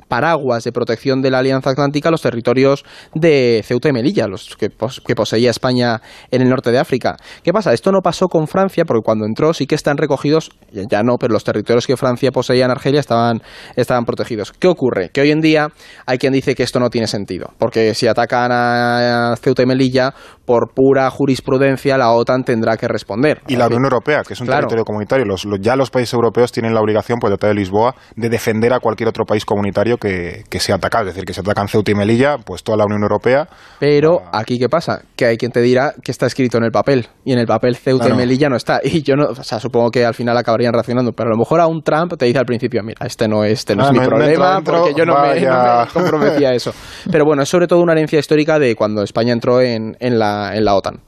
paraguas 0.08 0.64
de 0.64 0.72
protección 0.72 1.22
de 1.22 1.30
la 1.30 1.38
Alianza 1.38 1.70
Atlántica 1.70 2.10
los 2.10 2.22
territorios 2.22 2.84
de 3.14 3.62
Ceuta 3.64 3.88
y 3.88 3.92
Melilla, 3.92 4.26
los 4.26 4.56
que, 4.56 4.70
pos 4.70 5.02
que, 5.04 5.14
poseía 5.14 5.50
España 5.50 6.00
en 6.30 6.42
el 6.42 6.48
norte 6.48 6.70
de 6.70 6.78
África. 6.78 7.16
¿Qué 7.42 7.52
pasa? 7.52 7.72
Esto 7.72 7.92
no 7.92 8.00
pasó 8.02 8.28
con 8.28 8.46
Francia, 8.46 8.84
porque 8.84 9.02
cuando 9.04 9.26
entró 9.26 9.52
sí 9.52 9.66
que 9.66 9.74
están 9.74 9.96
recogidos, 9.96 10.50
ya 10.72 11.02
no, 11.02 11.16
pero 11.18 11.32
los 11.32 11.44
territorios 11.44 11.86
que 11.86 11.96
Francia 11.96 12.30
poseía 12.30 12.64
en 12.64 12.70
Argelia 12.70 13.00
estaban, 13.00 13.42
estaban 13.76 14.04
protegidos. 14.04 14.52
¿Qué 14.52 14.68
ocurre? 14.68 15.10
Que 15.10 15.20
hoy 15.20 15.30
en 15.30 15.40
día 15.40 15.68
hay 16.06 16.18
quien 16.18 16.32
dice 16.32 16.54
que 16.54 16.62
esto 16.62 16.80
no 16.80 16.90
tiene 16.90 17.06
sentido, 17.06 17.52
porque 17.58 17.94
si 17.94 18.06
atacan 18.06 18.50
a 18.52 19.34
Ceuta 19.40 19.62
y 19.62 19.66
Melilla, 19.66 20.14
por 20.44 20.72
pura 20.74 21.10
jurisprudencia 21.10 21.98
la 21.98 22.10
OTAN 22.10 22.42
tendrá 22.42 22.76
que 22.76 22.88
responder. 22.88 23.42
Y 23.48 23.56
la 23.56 23.66
Unión 23.66 23.84
Europea, 23.84 24.22
que 24.26 24.34
es 24.34 24.40
un 24.40 24.46
claro. 24.46 24.60
territorio 24.60 24.84
comunitario. 24.84 25.24
Los, 25.24 25.44
los, 25.44 25.60
ya 25.60 25.76
los 25.76 25.90
países 25.90 26.14
europeos 26.14 26.52
tienen 26.52 26.74
la 26.74 26.80
obligación, 26.80 27.18
por 27.18 27.30
el 27.30 27.36
Tratado 27.36 27.54
de 27.54 27.60
Lisboa, 27.60 27.94
de 28.16 28.28
defender 28.28 28.72
a 28.72 28.80
cualquier 28.80 29.08
otro 29.08 29.24
país 29.24 29.44
comunitario 29.44 29.77
que, 29.98 30.44
que, 30.48 30.60
sea 30.60 30.76
atacado. 30.76 31.08
Es 31.08 31.14
decir, 31.14 31.24
que 31.24 31.32
se 31.32 31.40
atacan 31.40 31.68
Ceuta 31.68 31.90
y 31.90 31.94
Melilla, 31.94 32.36
pues 32.38 32.62
toda 32.62 32.78
la 32.78 32.84
Unión 32.84 33.02
Europea. 33.02 33.48
Pero 33.78 34.22
aquí, 34.32 34.58
¿qué 34.58 34.68
pasa? 34.68 35.02
Que 35.16 35.26
hay 35.26 35.36
quien 35.36 35.52
te 35.52 35.60
dirá 35.60 35.94
que 36.02 36.10
está 36.10 36.26
escrito 36.26 36.58
en 36.58 36.64
el 36.64 36.70
papel. 36.70 37.08
Y 37.24 37.32
en 37.32 37.38
el 37.38 37.46
papel 37.46 37.76
Ceuta 37.76 38.06
claro. 38.06 38.16
y 38.16 38.18
Melilla 38.18 38.48
no 38.48 38.56
está. 38.56 38.80
Y 38.88 39.02
yo 39.02 39.16
no, 39.16 39.26
o 39.26 39.44
sea, 39.44 39.60
supongo 39.60 39.90
que 39.90 40.04
al 40.04 40.14
final 40.14 40.36
acabarían 40.36 40.72
reaccionando. 40.72 41.12
Pero 41.12 41.28
a 41.28 41.32
lo 41.32 41.38
mejor 41.38 41.60
a 41.60 41.66
un 41.66 41.82
Trump 41.82 42.14
te 42.16 42.26
dice 42.26 42.38
al 42.38 42.46
principio, 42.46 42.82
mira, 42.82 43.06
este 43.06 43.28
no 43.28 43.44
es, 43.44 43.60
este 43.60 43.76
no 43.76 43.84
ah, 43.84 43.90
es 43.92 43.92
mi 43.92 44.06
problema, 44.06 44.54
dentro, 44.54 44.78
porque 44.78 44.94
yo 44.94 45.04
no 45.04 45.20
me, 45.20 45.40
no 45.40 45.84
me, 45.84 45.86
comprometía 45.92 46.50
a 46.50 46.54
eso. 46.54 46.72
Pero 47.10 47.24
bueno, 47.24 47.42
es 47.42 47.48
sobre 47.48 47.66
todo 47.66 47.80
una 47.80 47.92
herencia 47.92 48.18
histórica 48.18 48.58
de 48.58 48.74
cuando 48.74 49.02
España 49.02 49.32
entró 49.32 49.60
en, 49.60 49.96
en, 50.00 50.18
la, 50.18 50.56
en 50.56 50.64
la 50.64 50.74
OTAN. 50.74 51.07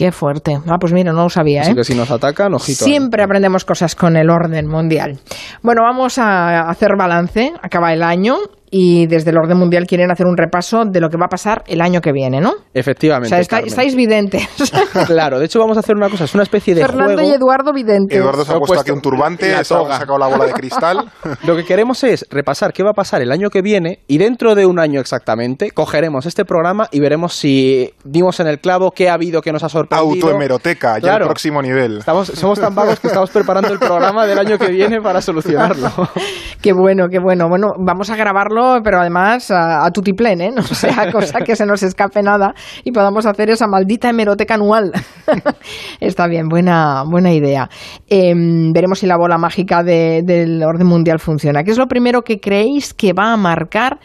Qué 0.00 0.12
fuerte. 0.12 0.58
Ah, 0.66 0.78
pues 0.80 0.94
mira, 0.94 1.12
no 1.12 1.24
lo 1.24 1.28
sabía. 1.28 1.60
Así 1.60 1.72
¿eh? 1.72 1.74
que 1.74 1.84
si 1.84 1.94
nos 1.94 2.10
atacan, 2.10 2.54
ojito. 2.54 2.86
Siempre 2.86 3.22
aprendemos 3.22 3.66
cosas 3.66 3.94
con 3.94 4.16
el 4.16 4.30
orden 4.30 4.66
mundial. 4.66 5.18
Bueno, 5.60 5.82
vamos 5.82 6.16
a 6.16 6.70
hacer 6.70 6.96
balance. 6.96 7.52
Acaba 7.60 7.92
el 7.92 8.02
año 8.02 8.38
y 8.70 9.06
desde 9.06 9.30
el 9.30 9.38
orden 9.38 9.58
mundial 9.58 9.86
quieren 9.86 10.10
hacer 10.10 10.26
un 10.26 10.36
repaso 10.36 10.84
de 10.84 11.00
lo 11.00 11.08
que 11.08 11.16
va 11.16 11.26
a 11.26 11.28
pasar 11.28 11.64
el 11.66 11.80
año 11.80 12.00
que 12.00 12.12
viene, 12.12 12.40
¿no? 12.40 12.54
Efectivamente. 12.72 13.26
O 13.26 13.30
sea, 13.30 13.40
está, 13.40 13.58
estáis 13.58 13.96
videntes. 13.96 14.48
claro, 15.06 15.38
de 15.38 15.46
hecho 15.46 15.58
vamos 15.58 15.76
a 15.76 15.80
hacer 15.80 15.96
una 15.96 16.08
cosa, 16.08 16.24
es 16.24 16.34
una 16.34 16.44
especie 16.44 16.74
de 16.74 16.82
Fernando 16.82 17.14
juego. 17.14 17.30
y 17.30 17.34
Eduardo 17.34 17.72
videntes. 17.72 18.16
Eduardo 18.16 18.44
se 18.44 18.52
ha 18.52 18.58
puesto 18.58 18.80
aquí 18.80 18.90
un 18.90 19.00
turbante, 19.00 19.54
ha 19.54 19.64
sacado 19.64 20.18
la 20.18 20.28
bola 20.28 20.46
de 20.46 20.52
cristal. 20.52 21.10
lo 21.44 21.56
que 21.56 21.64
queremos 21.64 22.04
es 22.04 22.26
repasar 22.30 22.72
qué 22.72 22.82
va 22.82 22.90
a 22.90 22.94
pasar 22.94 23.22
el 23.22 23.32
año 23.32 23.50
que 23.50 23.62
viene 23.62 24.00
y 24.06 24.18
dentro 24.18 24.54
de 24.54 24.66
un 24.66 24.78
año 24.78 25.00
exactamente 25.00 25.70
cogeremos 25.72 26.26
este 26.26 26.44
programa 26.44 26.88
y 26.92 27.00
veremos 27.00 27.34
si 27.34 27.92
dimos 28.04 28.38
en 28.40 28.46
el 28.46 28.60
clavo 28.60 28.92
qué 28.92 29.08
ha 29.08 29.14
habido 29.14 29.42
que 29.42 29.52
nos 29.52 29.64
ha 29.64 29.68
sorprendido. 29.68 30.12
Autohemeroteca, 30.14 30.94
ya 30.94 31.00
claro, 31.00 31.24
el 31.24 31.28
próximo 31.28 31.60
nivel. 31.60 31.98
Estamos, 31.98 32.28
somos 32.28 32.60
tan 32.60 32.74
vagos 32.74 33.00
que 33.00 33.08
estamos 33.08 33.30
preparando 33.30 33.72
el 33.72 33.78
programa 33.78 34.26
del 34.26 34.38
año 34.38 34.58
que 34.58 34.68
viene 34.68 35.00
para 35.00 35.20
solucionarlo. 35.20 35.90
qué 36.62 36.72
bueno, 36.72 37.08
qué 37.10 37.18
bueno. 37.18 37.48
Bueno, 37.48 37.68
vamos 37.78 38.10
a 38.10 38.16
grabarlo, 38.16 38.59
pero 38.82 39.00
además 39.00 39.50
a, 39.50 39.84
a 39.84 39.90
tutiplén, 39.90 40.40
¿eh? 40.40 40.50
No 40.54 40.62
sea 40.62 41.10
cosa 41.12 41.40
que 41.40 41.56
se 41.56 41.66
nos 41.66 41.82
escape 41.82 42.22
nada 42.22 42.54
y 42.84 42.92
podamos 42.92 43.26
hacer 43.26 43.50
esa 43.50 43.66
maldita 43.66 44.10
hemeroteca 44.10 44.54
anual. 44.54 44.92
Está 46.00 46.26
bien, 46.26 46.48
buena, 46.48 47.04
buena 47.06 47.32
idea. 47.32 47.68
Eh, 48.08 48.32
veremos 48.72 48.98
si 48.98 49.06
la 49.06 49.16
bola 49.16 49.38
mágica 49.38 49.82
de, 49.82 50.22
del 50.24 50.62
orden 50.62 50.86
mundial 50.86 51.18
funciona. 51.18 51.62
¿Qué 51.62 51.70
es 51.70 51.78
lo 51.78 51.86
primero 51.86 52.22
que 52.22 52.40
creéis 52.40 52.94
que 52.94 53.12
va 53.12 53.32
a 53.32 53.36
marcar 53.36 53.98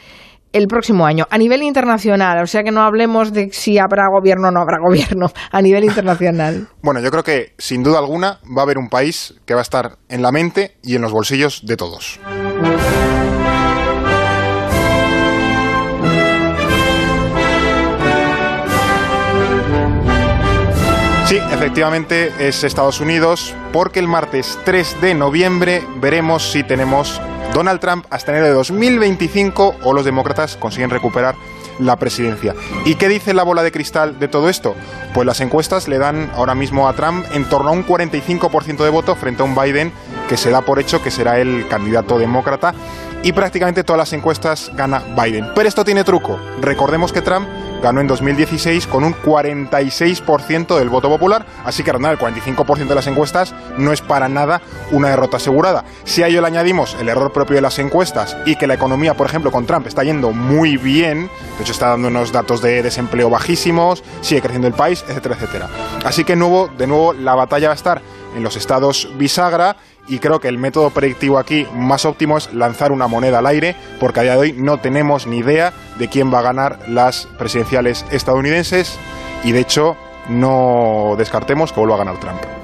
el 0.54 0.68
próximo 0.68 1.06
año 1.06 1.26
a 1.30 1.38
nivel 1.38 1.64
internacional? 1.64 2.42
O 2.42 2.48
sea 2.48 2.64
que 2.64 2.72
no 2.72 2.82
hablemos 2.82 3.34
de 3.34 3.50
si 3.52 3.78
habrá 3.78 4.08
gobierno 4.10 4.50
o 4.50 4.52
no 4.52 4.62
habrá 4.62 4.78
gobierno 4.80 5.28
a 5.52 5.62
nivel 5.62 5.84
internacional. 5.86 6.68
Bueno, 6.82 7.02
yo 7.02 7.12
creo 7.12 7.24
que 7.24 7.54
sin 7.58 7.84
duda 7.84 8.00
alguna 8.00 8.40
va 8.46 8.62
a 8.62 8.64
haber 8.64 8.78
un 8.78 8.90
país 8.90 9.36
que 9.46 9.54
va 9.54 9.62
a 9.62 9.64
estar 9.64 9.98
en 10.10 10.22
la 10.22 10.32
mente 10.32 10.78
y 10.84 10.96
en 10.96 11.02
los 11.02 11.12
bolsillos 11.12 11.66
de 11.66 11.78
todos. 11.78 12.20
Sí, 21.36 21.42
efectivamente 21.52 22.32
es 22.40 22.64
Estados 22.64 23.02
Unidos, 23.02 23.54
porque 23.74 24.00
el 24.00 24.08
martes 24.08 24.58
3 24.64 25.02
de 25.02 25.16
noviembre 25.16 25.84
veremos 25.98 26.50
si 26.50 26.64
tenemos 26.64 27.20
Donald 27.54 27.82
Trump 27.82 28.06
hasta 28.10 28.32
enero 28.32 28.46
de 28.46 28.54
2025 28.54 29.76
o 29.84 29.92
los 29.92 30.06
demócratas 30.06 30.56
consiguen 30.56 30.92
recuperar 30.92 31.36
la 31.78 31.98
presidencia. 31.98 32.56
¿Y 32.86 32.96
qué 32.96 33.10
dice 33.10 33.34
la 33.34 33.44
bola 33.44 33.64
de 33.64 33.74
cristal 33.74 34.18
de 34.18 34.30
todo 34.30 34.48
esto? 34.48 34.76
Pues 35.14 35.28
las 35.28 35.42
encuestas 35.42 35.90
le 35.90 35.98
dan 35.98 36.32
ahora 36.36 36.56
mismo 36.56 36.88
a 36.88 36.94
Trump 36.94 37.26
en 37.34 37.44
torno 37.50 37.68
a 37.68 37.74
un 37.74 37.86
45% 37.86 38.86
de 38.86 38.90
voto 38.90 39.14
frente 39.18 39.42
a 39.42 39.46
un 39.46 39.56
Biden 39.56 39.92
que 40.30 40.38
se 40.38 40.52
da 40.52 40.62
por 40.62 40.80
hecho 40.80 41.04
que 41.04 41.12
será 41.12 41.38
el 41.40 41.68
candidato 41.68 42.18
demócrata 42.18 42.74
y 43.26 43.34
prácticamente 43.34 43.84
todas 43.84 43.98
las 43.98 44.14
encuestas 44.14 44.72
gana 44.76 45.02
Biden. 45.20 45.48
Pero 45.56 45.68
esto 45.68 45.84
tiene 45.84 46.04
truco. 46.04 46.40
Recordemos 46.62 47.12
que 47.12 47.24
Trump 47.24 47.48
ganó 47.82 48.00
en 48.00 48.06
2016 48.06 48.86
con 48.86 49.04
un 49.04 49.16
46% 49.16 50.78
del 50.78 50.90
voto 50.90 51.10
popular, 51.10 51.44
así 51.66 51.82
que 51.82 51.92
ganar 51.92 52.12
el 52.12 52.20
45% 52.20 52.88
de 52.88 52.94
las 52.94 53.08
encuestas 53.08 53.56
no 53.80 53.92
es 53.92 54.02
para 54.02 54.30
nada 54.30 54.62
una 54.92 55.10
derrota 55.10 55.38
asegurada. 55.38 55.86
Si 56.04 56.22
a 56.22 56.28
ello 56.28 56.40
le 56.40 56.48
añadimos 56.48 56.96
el 57.00 57.10
error 57.10 57.34
propio 57.34 57.56
de 57.56 57.64
las 57.64 57.80
encuestas 57.80 58.38
y 58.46 58.58
que 58.58 58.68
la 58.68 58.76
economía, 58.76 59.16
por 59.16 59.26
ejemplo, 59.26 59.52
con 59.52 59.66
Trump 59.66 59.88
está 59.88 60.04
yendo 60.04 60.32
muy 60.32 60.78
bien, 60.78 61.28
de 61.58 61.64
hecho 61.64 61.72
está 61.72 61.90
dando 61.90 62.10
unos 62.10 62.32
datos 62.32 62.62
de 62.62 62.84
desempleo 62.84 63.32
bajísimos, 63.32 64.04
sigue 64.22 64.42
creciendo 64.42 64.68
el 64.68 64.76
país, 64.76 65.04
etcétera, 65.08 65.34
etcétera. 65.34 65.70
Así 66.04 66.24
que 66.24 66.36
nuevo, 66.36 66.70
de 66.78 66.86
nuevo 66.86 67.14
la 67.14 67.34
batalla 67.34 67.70
va 67.70 67.74
a 67.74 67.76
estar 67.76 68.02
en 68.36 68.44
los 68.44 68.56
estados 68.56 69.10
bisagra 69.18 69.78
y 70.08 70.20
creo 70.20 70.40
que 70.40 70.48
el 70.48 70.58
método 70.58 70.90
predictivo 70.90 71.38
aquí 71.38 71.68
más 71.74 72.06
óptimo 72.06 72.38
es 72.38 72.54
lanzar 72.54 72.92
una 72.92 73.08
moneda 73.08 73.40
al 73.40 73.48
aire, 73.48 73.76
porque 74.00 74.20
a 74.20 74.24
día 74.24 74.34
de 74.34 74.40
hoy 74.40 74.54
no 74.54 74.80
tenemos 74.80 75.28
ni 75.28 75.38
idea 75.38 75.74
de 75.98 76.08
quién 76.08 76.34
va 76.34 76.40
a 76.40 76.44
ganar 76.44 76.80
las 76.88 77.28
presidenciales 77.38 78.06
estadounidenses 78.12 78.98
y 79.44 79.52
de 79.52 79.60
hecho 79.60 79.98
no 80.30 81.16
descartemos 81.18 81.72
que 81.72 81.80
vuelva 81.80 81.96
a 81.96 82.00
ganar 82.00 82.20
Trump. 82.20 82.55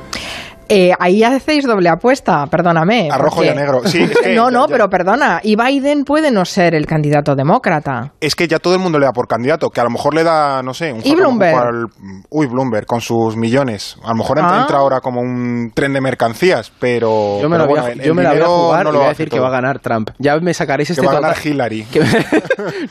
Eh, 0.73 0.93
ahí 0.99 1.21
hacéis 1.21 1.65
doble 1.67 1.89
apuesta, 1.89 2.45
perdóname. 2.47 3.09
A 3.11 3.17
rojo 3.17 3.43
y 3.43 3.49
a 3.49 3.53
negro. 3.53 3.81
Sí, 3.85 4.03
es 4.03 4.17
que 4.23 4.33
no, 4.33 4.45
ya- 4.49 4.51
no, 4.51 4.67
ya- 4.67 4.71
pero 4.71 4.89
perdona. 4.89 5.41
Y 5.43 5.57
Biden 5.57 6.05
puede 6.05 6.31
no 6.31 6.45
ser 6.45 6.75
el 6.75 6.85
candidato 6.85 7.35
demócrata. 7.35 8.13
Es 8.21 8.35
que 8.35 8.47
ya 8.47 8.57
todo 8.59 8.73
el 8.75 8.79
mundo 8.79 8.97
le 8.97 9.05
da 9.05 9.11
por 9.11 9.27
candidato, 9.27 9.69
que 9.69 9.81
a 9.81 9.83
lo 9.83 9.89
mejor 9.89 10.13
le 10.15 10.23
da, 10.23 10.63
no 10.63 10.73
sé, 10.73 10.93
un 10.93 11.01
¿Y 11.03 11.13
Bloomberg? 11.15 11.89
uy, 12.29 12.47
Bloomberg, 12.47 12.85
con 12.85 13.01
sus 13.01 13.35
millones. 13.35 13.97
A 14.03 14.09
lo 14.11 14.15
mejor 14.15 14.39
entra, 14.39 14.57
Ah. 14.57 14.61
entra 14.61 14.77
ahora 14.77 15.01
como 15.01 15.19
un 15.19 15.71
tren 15.75 15.91
de 15.93 15.99
mercancías, 16.01 16.71
pero. 16.79 17.39
Yo 17.41 17.49
me, 17.49 17.57
pero 17.57 17.65
la 17.65 17.65
voy, 17.65 17.77
a, 17.79 17.81
bueno, 17.81 17.93
el- 18.01 18.05
yo 18.05 18.11
el 18.11 18.15
me 18.15 18.23
la 18.23 18.29
voy 18.29 18.37
a 18.37 18.39
dinero 18.43 18.57
jugar 18.57 18.83
no 18.85 18.89
y 18.89 18.93
lo 18.93 18.99
voy 18.99 19.05
a 19.07 19.09
decir 19.09 19.29
que 19.29 19.39
va 19.39 19.47
a 19.47 19.51
ganar 19.51 19.79
Trump. 19.79 20.09
Ya 20.19 20.37
me 20.39 20.53
sacaréis 20.53 20.87
Que 20.87 20.93
este 20.93 21.05
va 21.05 21.11
a 21.11 21.15
total. 21.15 21.31
ganar 21.31 21.45
Hillary. 21.45 21.83
que- 21.91 21.99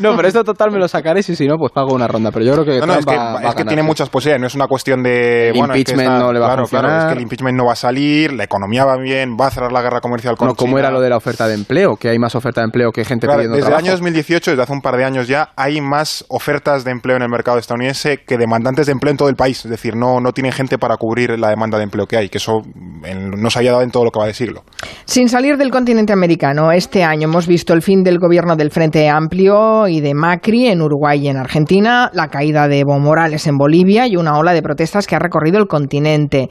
no, 0.01 0.17
pero 0.17 0.29
esto 0.29 0.45
total 0.45 0.71
me 0.71 0.79
lo 0.79 0.87
sacaréis 0.89 1.29
y 1.31 1.37
si 1.37 1.47
no, 1.47 1.57
pues 1.57 1.73
pago 1.73 1.95
una 1.95 2.07
ronda. 2.07 2.31
Pero 2.31 2.45
yo 2.45 2.53
creo 2.53 2.65
que 2.67 2.81
No, 2.81 2.87
no, 2.87 2.93
Trump 2.95 2.99
es 3.01 3.07
que, 3.07 3.17
va, 3.17 3.25
va 3.25 3.31
a 3.31 3.35
es 3.35 3.41
que 3.41 3.47
ganar, 3.59 3.67
tiene 3.69 3.83
muchas 3.83 4.09
posibilidades, 4.11 4.41
no 4.43 4.47
es 4.49 4.55
una 4.55 4.67
cuestión 4.67 5.03
de... 5.03 5.49
El 5.51 5.59
bueno, 5.59 5.75
es 5.75 5.85
que 5.85 5.91
impeachment 5.93 6.21
no 6.21 6.33
le 6.33 6.39
va 6.41 6.47
a 6.47 6.49
claro, 6.55 6.65
Claro, 6.69 6.87
es 6.89 6.93
funcionar. 6.93 7.07
que 7.09 7.15
el 7.15 7.23
impeachment 7.23 7.57
no 7.57 7.65
va 7.67 7.70
a 7.73 7.77
salir, 7.77 8.33
la 8.33 8.45
economía 8.45 8.85
va 8.85 8.97
bien, 8.97 9.37
va 9.41 9.47
a 9.47 9.50
cerrar 9.50 9.73
la 9.73 9.83
guerra 9.83 10.00
comercial 10.00 10.37
con 10.37 10.49
No, 10.49 10.55
como 10.55 10.73
China. 10.73 10.81
era 10.81 10.91
lo 10.91 11.00
de 11.00 11.09
la 11.11 11.17
oferta 11.17 11.47
de 11.49 11.55
empleo, 11.55 11.97
que 11.97 12.09
hay 12.09 12.19
más 12.19 12.35
oferta 12.35 12.61
de 12.61 12.67
empleo 12.67 12.93
que 12.93 13.05
gente 13.05 13.27
Claro, 13.27 13.39
pidiendo 13.41 13.57
desde 13.57 13.67
el 13.69 13.71
trabajo. 13.71 13.85
año 13.87 13.93
2018, 13.93 14.50
desde 14.53 14.62
hace 14.62 14.73
un 14.73 14.81
par 14.81 14.97
de 14.97 15.05
años 15.05 15.29
ya, 15.29 15.50
hay 15.57 15.81
más 15.81 16.25
ofertas 16.29 16.85
de 16.85 16.91
empleo 16.91 17.17
en 17.17 17.23
el 17.23 17.29
mercado 17.29 17.59
estadounidense 17.59 18.19
que 18.27 18.37
demandantes 18.39 18.87
de 18.87 18.93
empleo 18.93 19.11
en 19.11 19.17
todo 19.17 19.29
el 19.29 19.37
país. 19.37 19.65
Es 19.65 19.71
decir, 19.71 19.97
no, 19.97 20.21
no 20.21 20.33
tienen 20.33 20.53
gente 20.53 20.79
para 20.79 20.97
cubrir 20.97 21.39
la 21.39 21.49
demanda 21.50 21.79
de 21.79 21.85
empleo 21.85 22.07
que 22.07 22.17
hay, 22.17 22.29
que 22.29 22.39
eso 22.39 22.62
en- 23.05 23.31
no 23.31 23.50
se 23.50 23.59
había 23.59 23.73
dado 23.73 23.83
en 23.83 23.91
todo 23.91 24.05
lo 24.05 24.11
que 24.11 24.19
va 24.19 24.27
de 24.27 24.35
siglo. 24.35 24.65
Sin 25.05 25.29
salir 25.29 25.57
del 25.57 25.71
continente 25.71 26.12
americano, 26.12 26.73
este 26.73 27.05
año 27.05 27.29
hemos 27.29 27.47
visto 27.47 27.73
el 27.73 27.83
fin 27.83 28.03
del 28.03 28.19
gobierno 28.19 28.57
del 28.57 28.71
Frente 28.71 29.09
Amplio 29.09 29.89
y 29.89 30.00
de 30.00 30.15
Macri 30.15 30.69
en 30.69 30.83
Uruguay 30.83 31.21
y 31.25 31.29
en 31.29 31.37
Argentina, 31.37 32.11
la 32.15 32.29
caída 32.29 32.69
de 32.69 32.81
Evo 32.81 32.99
Morales 32.99 33.47
en 33.47 33.57
Bolivia 33.57 34.07
y 34.07 34.17
una 34.17 34.37
ola 34.39 34.53
de 34.53 34.62
protestas 34.62 35.07
que 35.07 35.17
ha 35.17 35.19
recorrido 35.19 35.59
el 35.59 35.67
continente. 35.67 36.49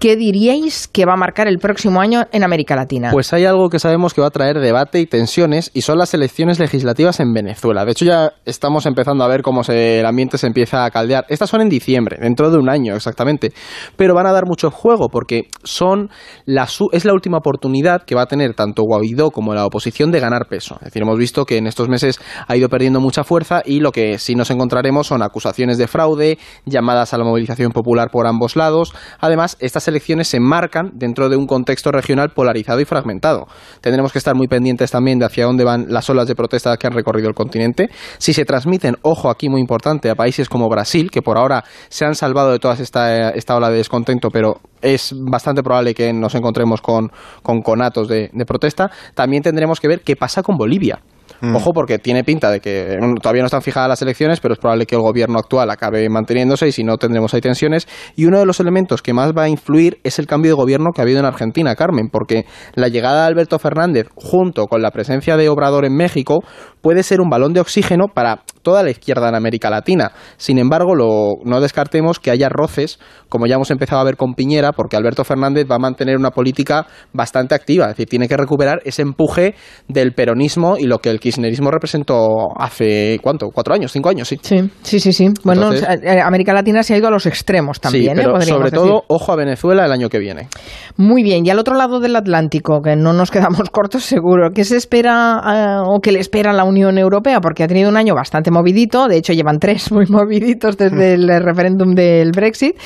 ¿Qué 0.00 0.16
diríais 0.16 0.88
que 0.88 1.04
va 1.04 1.12
a 1.12 1.16
marcar 1.16 1.46
el 1.46 1.58
próximo 1.58 2.00
año 2.00 2.22
en 2.32 2.42
América 2.42 2.74
Latina? 2.74 3.10
Pues 3.12 3.34
hay 3.34 3.44
algo 3.44 3.68
que 3.68 3.78
sabemos 3.78 4.14
que 4.14 4.22
va 4.22 4.28
a 4.28 4.30
traer 4.30 4.58
debate 4.58 4.98
y 4.98 5.04
tensiones 5.04 5.70
y 5.74 5.82
son 5.82 5.98
las 5.98 6.14
elecciones 6.14 6.58
legislativas 6.58 7.20
en 7.20 7.34
Venezuela. 7.34 7.84
De 7.84 7.92
hecho 7.92 8.06
ya 8.06 8.32
estamos 8.46 8.86
empezando 8.86 9.24
a 9.24 9.28
ver 9.28 9.42
cómo 9.42 9.60
el 9.68 10.06
ambiente 10.06 10.38
se 10.38 10.46
empieza 10.46 10.86
a 10.86 10.90
caldear. 10.90 11.26
Estas 11.28 11.50
son 11.50 11.60
en 11.60 11.68
diciembre, 11.68 12.16
dentro 12.18 12.50
de 12.50 12.56
un 12.56 12.70
año 12.70 12.96
exactamente, 12.96 13.52
pero 13.96 14.14
van 14.14 14.24
a 14.24 14.32
dar 14.32 14.46
mucho 14.46 14.70
juego 14.70 15.10
porque 15.10 15.48
son 15.64 16.08
la 16.46 16.66
es 16.92 17.04
la 17.04 17.12
última 17.12 17.36
oportunidad 17.36 18.04
que 18.04 18.14
va 18.14 18.22
a 18.22 18.26
tener 18.26 18.54
tanto 18.54 18.84
Guaidó 18.84 19.30
como 19.30 19.52
la 19.52 19.66
oposición 19.66 20.10
de 20.12 20.20
ganar 20.20 20.46
peso. 20.48 20.76
Es 20.76 20.86
decir, 20.86 21.02
hemos 21.02 21.18
visto 21.18 21.44
que 21.44 21.58
en 21.58 21.66
estos 21.66 21.90
meses 21.90 22.18
ha 22.48 22.56
ido 22.56 22.70
perdiendo 22.70 23.00
mucha 23.00 23.22
fuerza 23.22 23.60
y 23.66 23.80
lo 23.80 23.92
que 23.92 24.18
sí 24.18 24.34
nos 24.34 24.50
encontraremos 24.50 25.08
son 25.08 25.22
acusaciones 25.22 25.76
de 25.76 25.88
fraude, 25.88 26.38
llamadas 26.64 27.12
a 27.12 27.18
la 27.18 27.24
movilización 27.24 27.72
popular 27.72 28.08
por 28.10 28.26
ambos 28.26 28.56
lados. 28.56 28.94
Además, 29.18 29.58
estas 29.60 29.89
elecciones 29.90 30.28
se 30.28 30.38
enmarcan 30.38 30.92
dentro 30.94 31.28
de 31.28 31.36
un 31.36 31.46
contexto 31.46 31.92
regional 31.92 32.30
polarizado 32.30 32.80
y 32.80 32.84
fragmentado. 32.84 33.46
Tendremos 33.80 34.12
que 34.12 34.18
estar 34.18 34.34
muy 34.34 34.48
pendientes 34.48 34.90
también 34.90 35.18
de 35.18 35.26
hacia 35.26 35.44
dónde 35.44 35.64
van 35.64 35.86
las 35.88 36.08
olas 36.08 36.26
de 36.26 36.34
protesta 36.34 36.76
que 36.76 36.86
han 36.86 36.94
recorrido 36.94 37.28
el 37.28 37.34
continente. 37.34 37.90
Si 38.18 38.32
se 38.32 38.44
transmiten, 38.44 38.96
ojo 39.02 39.28
aquí 39.30 39.48
muy 39.48 39.60
importante, 39.60 40.08
a 40.08 40.14
países 40.14 40.48
como 40.48 40.68
Brasil, 40.68 41.10
que 41.10 41.20
por 41.20 41.36
ahora 41.36 41.64
se 41.88 42.04
han 42.04 42.14
salvado 42.14 42.52
de 42.52 42.58
toda 42.58 42.74
esta, 42.74 43.30
esta 43.30 43.56
ola 43.56 43.70
de 43.70 43.76
descontento, 43.76 44.28
pero 44.30 44.60
es 44.80 45.12
bastante 45.14 45.62
probable 45.62 45.94
que 45.94 46.12
nos 46.12 46.34
encontremos 46.34 46.80
con, 46.80 47.10
con 47.42 47.60
conatos 47.60 48.08
de, 48.08 48.30
de 48.32 48.44
protesta, 48.46 48.90
también 49.14 49.42
tendremos 49.42 49.80
que 49.80 49.88
ver 49.88 50.00
qué 50.00 50.16
pasa 50.16 50.42
con 50.42 50.56
Bolivia. 50.56 51.00
Ojo 51.54 51.72
porque 51.72 51.98
tiene 51.98 52.22
pinta 52.24 52.50
de 52.50 52.60
que 52.60 52.96
mm, 53.00 53.14
todavía 53.20 53.42
no 53.42 53.46
están 53.46 53.62
fijadas 53.62 53.88
las 53.88 54.02
elecciones, 54.02 54.40
pero 54.40 54.54
es 54.54 54.60
probable 54.60 54.86
que 54.86 54.94
el 54.94 55.00
gobierno 55.00 55.38
actual 55.38 55.70
acabe 55.70 56.08
manteniéndose 56.08 56.68
y 56.68 56.72
si 56.72 56.84
no 56.84 56.96
tendremos 56.98 57.32
ahí 57.34 57.40
tensiones. 57.40 57.88
Y 58.16 58.26
uno 58.26 58.38
de 58.38 58.46
los 58.46 58.60
elementos 58.60 59.02
que 59.02 59.12
más 59.14 59.32
va 59.32 59.44
a 59.44 59.48
influir 59.48 59.98
es 60.04 60.18
el 60.18 60.26
cambio 60.26 60.50
de 60.52 60.56
gobierno 60.56 60.90
que 60.94 61.00
ha 61.00 61.04
habido 61.04 61.20
en 61.20 61.24
Argentina, 61.26 61.74
Carmen, 61.74 62.08
porque 62.10 62.44
la 62.74 62.88
llegada 62.88 63.22
de 63.22 63.26
Alberto 63.28 63.58
Fernández 63.58 64.08
junto 64.14 64.66
con 64.66 64.82
la 64.82 64.90
presencia 64.90 65.36
de 65.36 65.48
Obrador 65.48 65.84
en 65.84 65.96
México 65.96 66.40
puede 66.82 67.02
ser 67.02 67.20
un 67.20 67.28
balón 67.30 67.52
de 67.52 67.60
oxígeno 67.60 68.06
para 68.14 68.42
toda 68.62 68.82
la 68.82 68.90
izquierda 68.90 69.28
en 69.28 69.34
América 69.34 69.70
Latina. 69.70 70.12
Sin 70.36 70.58
embargo, 70.58 70.94
lo- 70.94 71.34
no 71.44 71.60
descartemos 71.60 72.18
que 72.20 72.30
haya 72.30 72.48
roces, 72.48 72.98
como 73.28 73.46
ya 73.46 73.54
hemos 73.56 73.70
empezado 73.70 74.00
a 74.00 74.04
ver 74.04 74.16
con 74.16 74.34
Piñera, 74.34 74.72
porque 74.72 74.96
Alberto 74.96 75.24
Fernández 75.24 75.66
va 75.70 75.76
a 75.76 75.78
mantener 75.78 76.16
una 76.16 76.30
política 76.30 76.86
bastante 77.12 77.54
activa, 77.54 77.86
es 77.86 77.90
decir, 77.92 78.08
tiene 78.08 78.28
que 78.28 78.36
recuperar 78.36 78.80
ese 78.84 79.02
empuje 79.02 79.54
del 79.88 80.12
peronismo 80.12 80.76
y 80.78 80.84
lo 80.84 80.98
que 80.98 81.10
el 81.10 81.20
kirchnerismo 81.30 81.70
representó 81.70 82.48
hace, 82.58 83.18
¿cuánto? 83.22 83.50
¿Cuatro 83.50 83.74
años? 83.74 83.92
¿Cinco 83.92 84.08
años? 84.08 84.28
Sí. 84.28 84.38
Sí, 84.42 84.70
sí, 84.82 85.00
sí, 85.00 85.12
sí. 85.12 85.28
Bueno, 85.44 85.72
Entonces- 85.72 86.00
eh, 86.02 86.20
América 86.20 86.52
Latina 86.52 86.82
se 86.82 86.94
ha 86.94 86.98
ido 86.98 87.08
a 87.08 87.10
los 87.10 87.26
extremos 87.26 87.80
también, 87.80 88.16
sí, 88.16 88.20
¿eh? 88.20 88.24
pero 88.24 88.40
sobre 88.40 88.70
decir. 88.70 88.78
todo, 88.78 89.04
ojo 89.08 89.32
a 89.32 89.36
Venezuela 89.36 89.84
el 89.84 89.92
año 89.92 90.08
que 90.08 90.18
viene. 90.18 90.48
Muy 90.96 91.22
bien, 91.22 91.46
y 91.46 91.50
al 91.50 91.58
otro 91.58 91.76
lado 91.76 92.00
del 92.00 92.16
Atlántico, 92.16 92.80
que 92.82 92.96
no 92.96 93.12
nos 93.12 93.30
quedamos 93.30 93.70
cortos 93.70 94.04
seguro, 94.04 94.50
¿qué 94.54 94.64
se 94.64 94.76
espera 94.76 95.40
eh, 95.46 95.82
o 95.86 96.00
qué 96.00 96.12
le 96.12 96.18
espera 96.20 96.50
a 96.50 96.54
la 96.54 96.64
Unión 96.64 96.98
Europea? 96.98 97.40
Porque 97.40 97.62
ha 97.62 97.68
tenido 97.68 97.88
un 97.88 97.96
año 97.96 98.14
bastante 98.14 98.50
movidito, 98.50 99.06
de 99.06 99.18
hecho 99.18 99.32
llevan 99.32 99.58
tres 99.60 99.92
muy 99.92 100.06
moviditos 100.06 100.76
desde 100.76 101.14
el 101.14 101.28
referéndum 101.44 101.94
del 101.94 102.32
Brexit, 102.32 102.76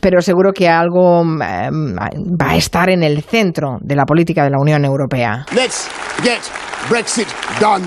pero 0.00 0.20
seguro 0.20 0.52
que 0.52 0.68
algo 0.68 1.22
eh, 1.22 1.70
va 1.70 2.50
a 2.50 2.56
estar 2.56 2.90
en 2.90 3.02
el 3.02 3.22
centro 3.22 3.78
de 3.80 3.94
la 3.94 4.04
política 4.04 4.44
de 4.44 4.50
la 4.50 4.58
Unión 4.58 4.84
Europea. 4.84 5.46
Let's 5.54 5.88
get 6.22 6.71
Brexit 6.88 7.28
done 7.60 7.84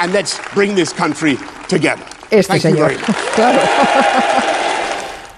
and 0.00 0.12
let's 0.12 0.38
bring 0.54 0.74
this 0.74 0.92
country 0.92 1.38
together. 1.68 2.04
Este 2.30 2.48
Thank 2.48 2.62
you 2.64 2.70
señor. 2.70 2.88
very 2.88 2.98
much. 2.98 3.16
Claro. 3.34 3.60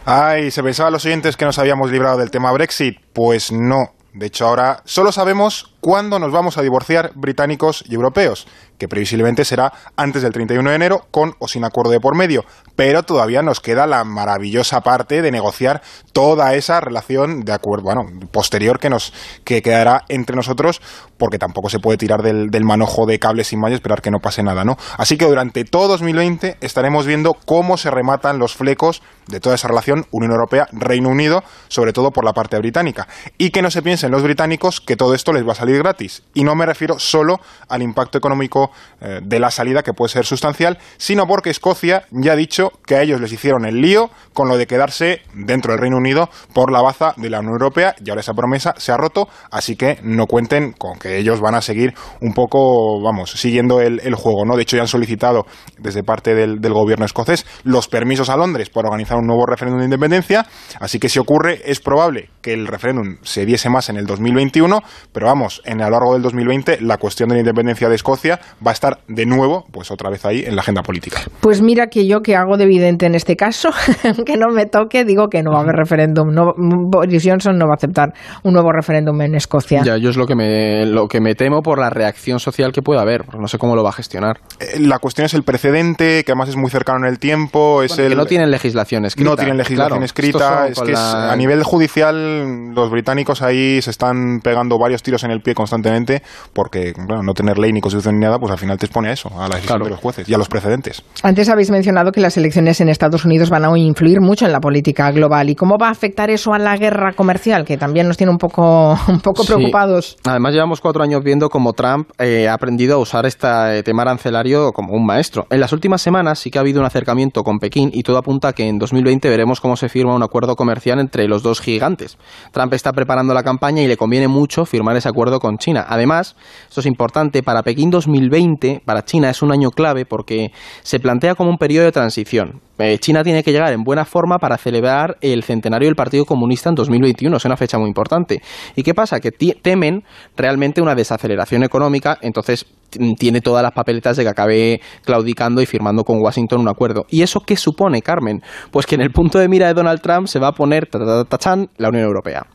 Ay, 0.05 0.51
¿se 0.51 0.63
pensaban 0.63 0.93
los 0.93 1.05
oyentes 1.05 1.37
que 1.37 1.45
nos 1.45 1.59
habíamos 1.59 1.91
librado 1.91 2.17
del 2.19 2.31
tema 2.31 2.51
Brexit? 2.53 2.99
Pues 3.13 3.53
no. 3.53 3.93
De 4.15 4.27
hecho, 4.27 4.47
ahora 4.47 4.81
solo 4.85 5.13
sabemos 5.13 5.75
cuándo 5.89 6.19
nos 6.19 6.33
vamos 6.33 6.59
a 6.59 6.63
divorciar 6.63 7.13
británicos 7.15 7.83
y 7.89 7.95
europeos, 7.95 8.47
que 8.77 8.89
previsiblemente 8.89 9.47
será 9.47 9.73
antes 9.97 10.21
del 10.21 10.35
31 10.35 10.69
de 10.69 10.77
enero, 10.77 11.07
con 11.11 11.33
o 11.39 11.49
sin 11.49 11.65
acuerdo 11.65 11.93
de 11.93 11.99
por 11.99 12.15
medio. 12.15 12.45
Pero 12.77 13.05
todavía 13.05 13.41
nos 13.41 13.61
queda 13.61 13.87
la 13.87 14.05
maravillosa 14.05 14.83
parte 14.83 15.23
de 15.23 15.31
negociar 15.31 15.81
toda 16.13 16.55
esa 16.55 16.83
relación 16.83 17.41
de 17.41 17.55
acuerdo, 17.55 17.85
bueno, 17.85 18.03
posterior 18.31 18.79
que 18.79 18.91
nos 18.91 19.15
que 19.45 19.63
quedará 19.63 20.05
entre 20.11 20.37
nosotros, 20.37 20.83
porque 21.17 21.39
tampoco 21.39 21.71
se 21.71 21.79
puede 21.79 21.97
tirar 21.97 22.21
del, 22.21 22.51
del 22.51 22.65
manojo 22.65 23.07
de 23.07 23.19
cables 23.19 23.47
sin 23.47 23.59
malla 23.59 23.73
y 23.73 23.77
esperar 23.77 24.03
que 24.03 24.11
no 24.11 24.19
pase 24.19 24.43
nada, 24.43 24.65
¿no? 24.65 24.77
Así 24.99 25.17
que 25.17 25.25
durante 25.25 25.65
todo 25.65 25.89
2020 25.89 26.59
estaremos 26.61 27.07
viendo 27.07 27.33
cómo 27.33 27.79
se 27.79 27.91
rematan 27.91 28.39
los 28.39 28.55
flecos 28.55 29.01
de 29.27 29.41
toda 29.41 29.55
esa 29.55 29.69
relación 29.69 30.05
Unión 30.11 30.33
Europea-Reino 30.33 31.09
Unido, 31.09 31.43
sobre 31.69 31.95
todo 31.95 32.11
por 32.11 32.25
la 32.25 32.35
parte 32.35 32.59
británica. 32.59 33.09
Y 33.39 33.51
que 33.51 33.63
no 33.63 33.71
se 33.71 33.83
piensen 33.83 34.11
los 34.11 34.23
británicos 34.23 34.81
que 34.81 34.97
todo 34.97 35.15
esto 35.15 35.33
les 35.33 35.47
va 35.47 35.53
a 35.53 35.57
salir 35.57 35.78
gratis. 35.79 36.23
Y 36.35 36.45
no 36.45 36.55
me 36.55 36.67
refiero 36.67 36.99
solo 36.99 37.41
al 37.69 37.83
impacto 37.83 38.19
económico 38.19 38.71
eh, 39.01 39.21
de 39.23 39.41
la 39.41 39.51
salida, 39.51 39.83
que 39.83 39.93
puede 39.93 40.11
ser 40.11 40.27
sustancial, 40.27 40.79
sino 40.97 41.27
porque 41.27 41.51
Escocia 41.51 42.05
ya 42.11 42.33
ha 42.33 42.37
dicho 42.37 42.73
que 42.87 42.97
a 42.97 43.03
ellos 43.03 43.21
les 43.21 43.33
hicieron 43.33 43.65
el 43.65 43.81
lío 43.81 44.11
con 44.33 44.49
lo 44.49 44.57
de 44.57 44.67
quedarse 44.67 45.23
dentro 45.35 45.73
del 45.73 45.81
Reino 45.81 45.97
Unido 45.97 46.31
por 46.53 46.73
la 46.73 46.83
baza 46.83 47.15
de 47.17 47.31
la 47.31 47.41
Unión 47.41 47.55
Europea 47.55 47.95
y 48.05 48.11
ahora 48.11 48.21
esa 48.21 48.35
promesa 48.35 48.75
se 48.77 48.93
ha 48.93 48.97
roto, 48.97 49.29
así 49.51 49.77
que 49.77 49.99
no 50.03 50.27
cuenten 50.27 50.73
con 50.73 50.99
que 50.99 51.19
ellos 51.19 51.41
van 51.41 51.55
a 51.55 51.61
seguir 51.61 51.95
un 52.21 52.33
poco, 52.33 53.03
vamos, 53.03 53.31
siguiendo 53.33 53.81
el, 53.81 54.15
juego, 54.15 54.45
¿no? 54.45 54.57
De 54.57 54.63
hecho 54.63 54.77
ya 54.77 54.83
han 54.83 54.89
solicitado 54.89 55.47
desde 55.79 56.03
parte 56.03 56.35
del, 56.35 56.61
del 56.61 56.73
gobierno 56.73 57.05
escocés 57.05 57.47
los 57.65 57.89
permisos 57.89 58.31
a 58.31 58.37
Londres 58.37 58.71
para 58.71 58.89
organizar 58.89 59.19
un 59.19 59.27
nuevo 59.27 59.47
referéndum 59.47 59.81
de 59.81 59.87
independencia, 59.87 60.47
así 60.81 60.99
que 60.99 61.09
si 61.09 61.19
ocurre 61.19 61.63
es 61.65 61.81
probable 61.81 62.31
que 62.43 62.53
el 62.53 62.67
referéndum 62.67 63.19
se 63.23 63.45
diese 63.47 63.71
más 63.71 63.89
en 63.89 63.97
el 63.97 64.07
2021, 64.07 64.83
pero 65.13 65.27
vamos, 65.27 65.58
veremos 65.59 65.63
en, 65.65 65.81
a 65.81 65.87
lo 65.87 65.91
largo 65.93 66.13
del 66.15 66.23
2020 66.23 66.81
la 66.81 66.97
cuestión 66.99 67.29
de 67.29 67.37
la 67.37 67.41
independencia 67.41 67.89
de 67.89 67.95
Escocia 67.95 68.39
va 68.65 68.71
a 68.71 68.75
estar 68.75 68.99
de 69.09 69.27
nuevo, 69.27 69.65
pues 69.73 69.91
otra 69.91 70.11
vez 70.11 70.25
ahí 70.25 70.45
en 70.47 70.57
la 70.57 70.63
agenda 70.63 70.83
política. 70.83 71.21
Pues 71.41 71.63
mira 71.63 71.87
que 71.89 72.07
yo 72.07 72.21
que 72.21 72.37
hago 72.37 72.57
de 72.57 72.65
evidente 72.65 73.07
en 73.07 73.15
este 73.15 73.37
caso, 73.37 73.71
que 74.27 74.37
no 74.37 74.49
me 74.53 74.67
toque, 74.67 75.05
digo 75.05 75.29
que 75.29 75.43
no 75.43 75.53
va 75.53 75.59
a 75.59 75.63
haber 75.63 75.77
referéndum. 75.77 76.29
No, 76.33 76.53
Boris 76.57 77.23
Johnson 77.25 77.57
no 77.59 77.67
va 77.67 77.73
a 77.73 77.77
aceptar 77.77 78.13
un 78.43 78.53
nuevo 78.53 78.71
referéndum 78.73 79.21
en 79.23 79.35
Escocia. 79.35 79.83
Ya, 79.83 79.97
yo 79.97 80.11
es 80.11 80.17
lo 80.17 80.27
que 80.27 80.35
me, 80.35 80.87
lo 80.87 81.07
que 81.09 81.21
me 81.21 81.35
temo 81.35 81.63
por 81.63 81.79
la 81.79 81.91
reacción 81.91 82.41
social 82.41 82.73
que 82.73 82.83
pueda 82.83 83.01
haber, 83.03 83.23
no 83.39 83.49
sé 83.49 83.59
cómo 83.59 83.75
lo 83.77 83.83
va 83.83 83.91
a 83.91 83.93
gestionar. 83.93 84.39
Eh, 84.61 84.79
La 84.81 84.99
cuestión 84.99 85.27
es 85.27 85.35
el 85.35 85.43
precedente, 85.43 86.25
que 86.25 86.33
además 86.33 86.49
es 86.51 86.57
muy 86.57 86.71
cercano 86.71 87.07
en 87.07 87.13
el 87.13 87.19
tiempo. 87.19 87.83
Es 87.83 87.91
Bueno, 87.93 88.05
el, 88.05 88.11
que 88.11 88.17
no 88.17 88.27
tienen 88.27 88.51
legislación 88.51 89.05
escrita. 89.05 89.31
No 89.31 89.37
tienen 89.37 89.57
legislación 89.57 89.89
Claro, 89.99 90.05
escrita. 90.05 90.69
Es 90.69 90.81
que 90.81 90.93
es- 90.93 90.99
a 90.99 91.35
nivel 91.37 91.63
judicial, 91.63 92.73
los 92.75 92.91
británicos 92.91 93.43
ahí 93.43 93.81
se 93.83 93.91
están 93.91 94.41
pegando 94.43 94.79
varios 94.79 95.03
tiros 95.03 95.25
en 95.25 95.31
el 95.31 95.41
pie 95.49 95.55
constantemente, 95.55 96.23
porque 96.53 96.93
claro, 96.93 97.23
no 97.23 97.33
tener 97.35 97.59
ley 97.59 97.73
ni 97.73 97.81
constitución 97.81 98.19
ni 98.19 98.25
nada, 98.25 98.39
pues 98.39 98.53
al 98.53 98.59
final 98.59 98.77
te 98.79 98.87
expone 98.87 99.09
a 99.09 99.13
eso, 99.13 99.29
a 99.31 99.49
la 99.49 99.57
decisión 99.57 99.67
Claro. 99.69 99.85
de 99.85 99.91
los 99.93 100.01
jueces 100.01 100.29
y 100.29 100.35
a 100.35 100.39
los 100.39 100.49
precedentes. 100.49 101.03
Antes 101.23 101.49
habéis 101.49 101.71
mencionado 101.71 102.13
que 102.13 102.21
las 102.21 102.37
elecciones 102.37 102.81
en 102.81 102.89
Estados 102.89 103.25
Unidos 103.25 103.51
van 103.51 103.65
a 103.65 103.79
influir 103.79 104.21
mucho 104.21 104.45
en 104.47 104.53
la 104.53 104.61
política 104.61 105.11
global. 105.11 105.51
¿Y 105.51 105.55
cómo 105.55 105.77
va 105.79 105.89
a 105.89 105.91
afectar 105.91 106.31
eso 106.31 106.53
a 106.53 106.59
la 106.59 106.77
guerra 106.77 107.13
comercial, 107.15 107.65
que 107.65 107.77
también 107.79 108.07
nos 108.09 108.17
tiene 108.17 108.31
un 108.33 108.39
poco, 108.39 108.99
un 109.09 109.21
poco 109.21 109.43
Sí. 109.43 109.53
preocupados? 109.53 110.17
Además, 110.25 110.53
llevamos 110.55 110.81
cuatro 110.81 111.03
años 111.03 111.23
viendo 111.25 111.49
cómo 111.49 111.73
Trump 111.73 112.11
eh, 112.19 112.49
ha 112.49 112.55
aprendido 112.55 112.97
a 112.97 112.99
usar 112.99 113.25
este 113.27 113.83
tema 113.85 114.03
arancelario 114.03 114.73
como 114.73 114.93
un 114.93 115.07
maestro. 115.07 115.47
En 115.51 115.61
las 115.61 115.73
últimas 115.73 116.03
semanas 116.03 116.39
sí 116.39 116.51
que 116.51 116.59
ha 116.59 116.61
habido 116.61 116.81
un 116.81 116.87
acercamiento 116.87 117.43
con 117.45 117.59
Pekín 117.59 117.91
y 117.93 118.03
todo 118.03 118.19
apunta 118.19 118.49
a 118.49 118.53
que 118.53 118.67
en 118.69 118.79
2020 118.79 119.29
veremos 119.29 119.61
cómo 119.61 119.77
se 119.77 119.89
firma 119.89 120.15
un 120.15 120.23
acuerdo 120.23 120.57
comercial 120.57 120.99
entre 120.99 121.27
los 121.29 121.43
dos 121.43 121.61
gigantes. 121.61 122.19
Trump 122.53 122.73
está 122.75 122.93
preparando 122.93 123.33
la 123.35 123.43
campaña 123.43 123.83
y 123.83 123.87
le 123.87 123.97
conviene 123.97 124.29
mucho 124.29 124.65
firmar 124.67 124.97
ese 124.97 125.09
acuerdo 125.09 125.38
con 125.41 125.59
China. 125.59 125.85
Además, 125.89 126.37
esto 126.69 126.81
es 126.81 126.87
importante, 126.87 127.43
para 127.43 127.63
Pekín 127.63 127.91
2020, 127.91 128.83
para 128.85 129.05
China 129.05 129.31
es 129.31 129.43
un 129.43 129.53
año 129.53 129.71
clave 129.71 130.05
porque 130.05 130.53
se 130.83 130.99
plantea 131.01 131.35
como 131.35 131.51
un 131.51 131.59
periodo 131.59 131.85
de 131.87 131.93
transición. 131.93 132.61
Eh, 132.79 132.99
China 132.99 133.25
tiene 133.25 133.43
que 133.43 133.51
llegar 133.51 133.73
en 133.73 133.83
buena 133.83 134.05
forma 134.05 134.39
para 134.39 134.57
celebrar 134.57 135.17
el 135.21 135.43
centenario 135.43 135.89
del 135.89 135.97
Partido 135.97 136.25
Comunista 136.25 136.69
en 136.69 136.77
2021. 136.77 137.37
Es 137.37 137.45
una 137.45 137.57
fecha 137.57 137.77
muy 137.79 137.89
importante. 137.89 138.41
¿Y 138.77 138.83
qué 138.85 138.95
pasa? 138.95 139.19
Que 139.19 139.33
temen 139.33 140.05
realmente 140.37 140.81
una 140.81 140.95
desaceleración 140.95 141.65
económica, 141.65 142.19
entonces 142.23 142.67
t- 142.91 143.01
tiene 143.19 143.41
todas 143.41 143.65
las 143.65 143.73
papeletas 143.73 144.17
de 144.17 144.23
que 144.23 144.29
acabe 144.29 144.81
claudicando 145.05 145.61
y 145.61 145.67
firmando 145.67 146.05
con 146.05 146.21
Washington 146.21 146.61
un 146.61 146.69
acuerdo. 146.69 147.05
¿Y 147.09 147.23
eso 147.23 147.41
qué 147.41 147.57
supone, 147.57 148.01
Carmen? 148.01 148.43
Pues 148.71 148.87
que 148.87 148.95
en 148.95 149.01
el 149.01 149.11
punto 149.11 149.39
de 149.41 149.49
mira 149.49 149.67
de 149.67 149.75
Donald 149.75 150.01
Trump 150.01 150.29
se 150.29 150.39
va 150.39 150.49
a 150.49 150.53
poner 150.53 150.87
ta, 150.87 151.01
ta, 151.01 151.05
ta, 151.05 151.25
tachán, 151.25 151.69
la 151.79 151.89
Unión 151.89 152.05
Europea. 152.05 152.47